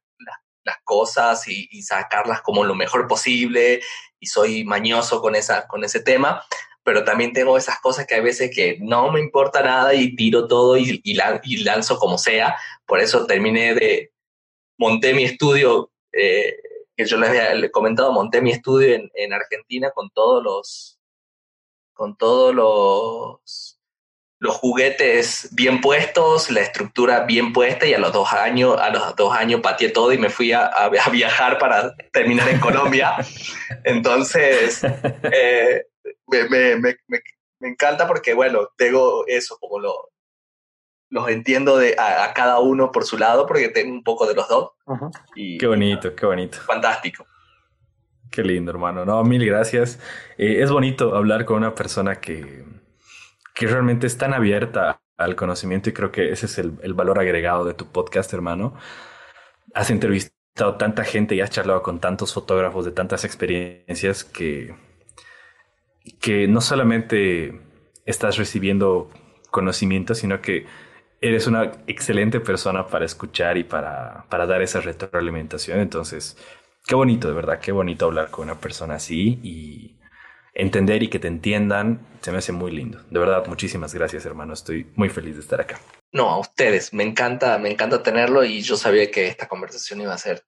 [0.65, 3.83] las cosas y, sacarlas como lo mejor posible
[4.19, 6.43] y soy mañoso con, esa, con ese tema,
[6.83, 10.47] pero también tengo esas cosas que a veces que no me importa nada y tiro
[10.47, 12.57] todo y, y, lanzo como sea.
[12.87, 14.13] Por eso terminé de,
[14.79, 16.57] monté mi estudio, eh,
[16.97, 21.00] que yo les había comentado, monté mi estudio en, en Argentina con todos los,
[22.01, 23.79] con todos los
[24.39, 29.15] los juguetes bien puestos, la estructura bien puesta y a los dos años, a los
[29.17, 33.17] dos años pateé todo y me fui a, viajar para terminar en Colombia.
[33.85, 34.83] Entonces,
[35.31, 35.85] eh,
[36.27, 36.97] me,
[37.61, 40.09] encanta porque, bueno, tengo eso, como lo,
[41.11, 44.49] los entiendo de, a, cada uno por su lado porque tengo un poco de los
[44.49, 44.71] dos.
[45.35, 46.61] y, qué bonito, qué bonito.
[46.61, 47.27] Fantástico.
[48.31, 49.05] Qué lindo, hermano.
[49.05, 49.99] No, mil gracias.
[50.39, 52.65] Eh, es bonito hablar con una persona que
[53.61, 57.67] que realmente es tan abierta al conocimiento y creo que ese es el, valor agregado
[57.67, 58.75] de tu podcast, hermano.
[59.75, 64.75] Has entrevistado tanta gente y has charlado con tantos fotógrafos de tantas experiencias que,
[66.23, 67.61] que no solamente
[68.07, 69.11] estás recibiendo
[69.51, 70.65] conocimiento, sino que
[71.21, 75.81] eres una excelente persona para escuchar y para, para dar esa retroalimentación.
[75.81, 76.39] Entonces,
[76.87, 79.97] qué bonito, de verdad, qué bonito hablar con una persona así y
[80.55, 83.01] entender y que te entiendan, se me hace muy lindo.
[83.11, 84.53] De verdad, muchísimas gracias, hermano.
[84.53, 85.81] Estoy muy feliz de estar acá.
[86.13, 86.93] No, a ustedes.
[86.93, 90.45] Me encanta, me encanta tenerlo y yo sabía que esta conversación iba a ser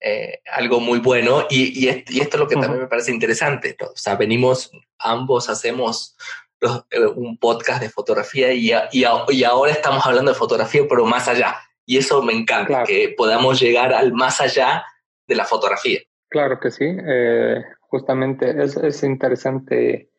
[0.00, 3.76] eh, algo muy bueno y, y, esto es lo que también me parece interesante.
[3.80, 6.16] O sea, venimos, ambos hacemos
[6.60, 11.26] eh, un podcast de fotografía y, y, y, ahora estamos hablando de fotografía, pero más
[11.26, 11.56] allá.
[11.84, 14.84] Y eso me encanta, que podamos llegar al más allá
[15.28, 16.00] de la fotografía.
[16.28, 16.84] Claro que sí.
[16.84, 20.10] Eh, justamente es, es interesante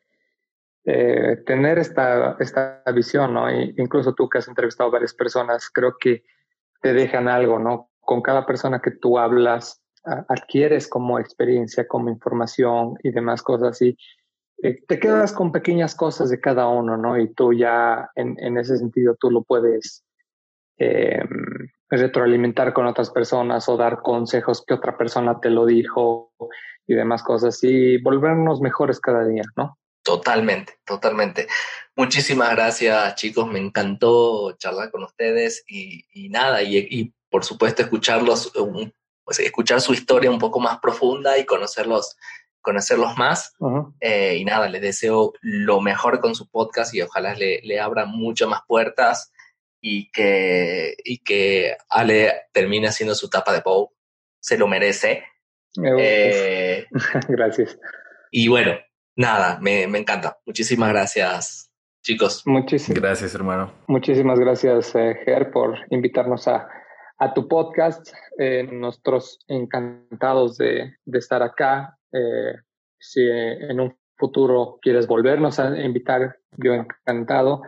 [0.85, 3.51] eh, tener esta, esta visión, ¿no?
[3.51, 6.23] incluso tú que has entrevistado a varias personas, creo que
[6.81, 7.91] te dejan algo, ¿no?
[7.99, 13.97] Con cada persona que tú hablas, adquieres como experiencia, como información y demás cosas y
[14.63, 17.17] eh, te quedas con pequeñas cosas de cada uno, ¿no?
[17.17, 20.03] Y tú ya en, en ese sentido tú lo puedes
[20.77, 21.21] eh,
[21.89, 26.31] retroalimentar con otras personas o dar consejos que otra persona te lo dijo
[26.85, 29.77] y demás cosas y volvernos mejores cada día, ¿no?
[30.03, 31.47] Totalmente, totalmente.
[31.95, 33.47] Muchísimas gracias, chicos.
[33.47, 38.51] Me encantó charlar con ustedes y, nada, y, por supuesto escucharlos,
[39.23, 42.17] pues, escuchar su historia un poco más profunda y conocerlos,
[42.61, 43.53] conocerlos más.
[43.99, 48.05] Eh, y nada, les deseo lo mejor con su podcast y ojalá le, le abra
[48.05, 49.31] muchas más puertas
[49.81, 53.91] y que, y que Ale termine haciendo su tapa de Bow.
[54.41, 55.23] Se lo merece.
[55.83, 56.85] Eh,
[57.29, 57.77] Gracias.
[58.31, 58.73] Y bueno,
[59.15, 60.37] nada, me, me encanta.
[60.45, 61.71] Muchísimas gracias,
[62.03, 62.43] chicos.
[62.45, 63.73] Muchísimas gracias, hermano.
[63.87, 66.67] Muchísimas gracias, eh, Ger, por invitarnos a,
[67.17, 68.13] a tu podcast.
[68.37, 71.97] Eh, nosotros encantados de, de estar acá.
[72.13, 72.53] Eh,
[72.99, 77.61] si en un futuro quieres volvernos a invitar, yo encantado.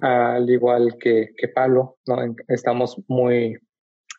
[0.00, 2.16] Al igual que, que Pablo, ¿no?
[2.46, 3.58] estamos muy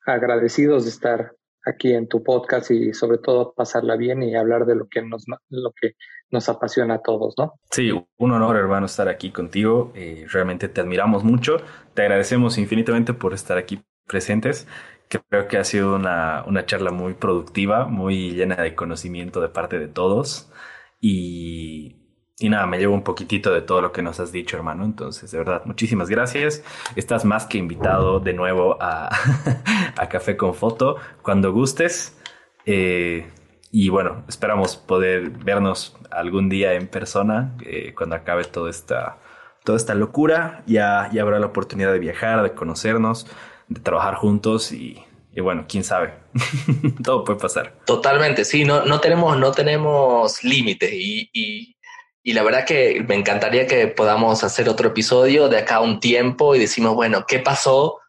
[0.05, 1.31] agradecidos de estar
[1.65, 5.25] aquí en tu podcast y sobre todo pasarla bien y hablar de lo que nos,
[5.49, 5.93] lo que
[6.31, 7.53] nos apasiona a todos, ¿no?
[7.71, 9.91] Sí, un honor, hermano, estar aquí contigo.
[9.95, 11.57] Eh, realmente te admiramos mucho.
[11.93, 14.67] Te agradecemos infinitamente por estar aquí presentes.
[15.07, 19.79] Creo que ha sido una, una charla muy productiva, muy llena de conocimiento de parte
[19.79, 20.51] de todos.
[20.99, 21.98] Y
[22.39, 24.85] y nada, me llevo un poquitito de todo lo que nos has dicho, hermano.
[24.85, 26.63] Entonces, de verdad, muchísimas gracias.
[26.95, 29.09] Estás más que invitado de nuevo a,
[29.97, 32.17] a Café con Foto cuando gustes.
[32.65, 33.27] Eh,
[33.71, 39.17] y bueno, esperamos poder vernos algún día en persona eh, cuando acabe toda esta,
[39.65, 40.63] toda esta locura.
[40.65, 43.27] Ya, ya habrá la oportunidad de viajar, de conocernos,
[43.67, 46.13] de trabajar juntos y, y bueno, quién sabe.
[47.03, 47.75] Todo puede pasar.
[47.85, 51.75] Totalmente, sí, no, no tenemos, no tenemos límites y, y,
[52.23, 56.55] y la verdad que me encantaría que podamos hacer otro episodio de acá un tiempo
[56.55, 57.99] y decimos, bueno, ¿qué pasó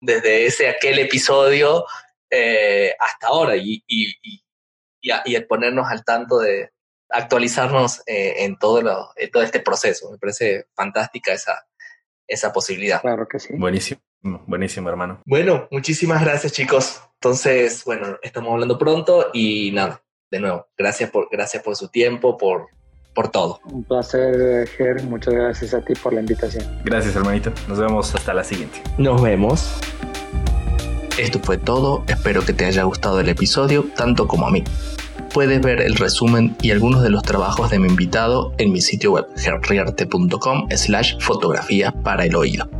[0.00, 1.84] desde ese aquel episodio
[2.30, 3.56] eh, hasta ahora?
[3.56, 4.42] Y, y, y,
[5.02, 6.70] y, ponernos al tanto de
[7.10, 10.10] actualizarnos eh, en, todo lo, en todo este proceso.
[10.12, 11.66] Me parece fantástica esa,
[12.28, 13.00] esa posibilidad.
[13.00, 13.54] Claro que sí.
[13.56, 15.20] Buenísimo, buenísimo, hermano.
[15.24, 17.02] Bueno, muchísimas gracias, chicos.
[17.14, 22.36] Entonces, bueno, estamos hablando pronto y nada, de nuevo, gracias por, gracias por su tiempo,
[22.36, 22.68] por,
[23.18, 23.58] por todo.
[23.72, 25.02] Un placer, Ger.
[25.02, 26.64] Muchas gracias a ti por la invitación.
[26.84, 27.50] Gracias, hermanito.
[27.66, 28.80] Nos vemos hasta la siguiente.
[28.96, 29.72] Nos vemos.
[31.18, 32.04] Esto fue todo.
[32.06, 34.62] Espero que te haya gustado el episodio tanto como a mí.
[35.34, 39.10] Puedes ver el resumen y algunos de los trabajos de mi invitado en mi sitio
[39.10, 42.70] web gerriarte.com slash fotografía para el oído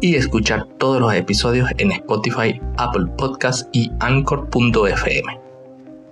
[0.00, 5.40] y escuchar todos los episodios en Spotify, Apple Podcasts y Anchor.fm.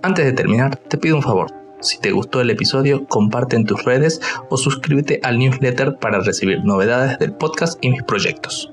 [0.01, 3.83] Antes de terminar, te pido un favor si te gustó el episodio, comparte en tus
[3.83, 8.71] redes o suscríbete al newsletter para recibir novedades del podcast y mis proyectos.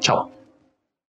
[0.00, 0.39] Chao.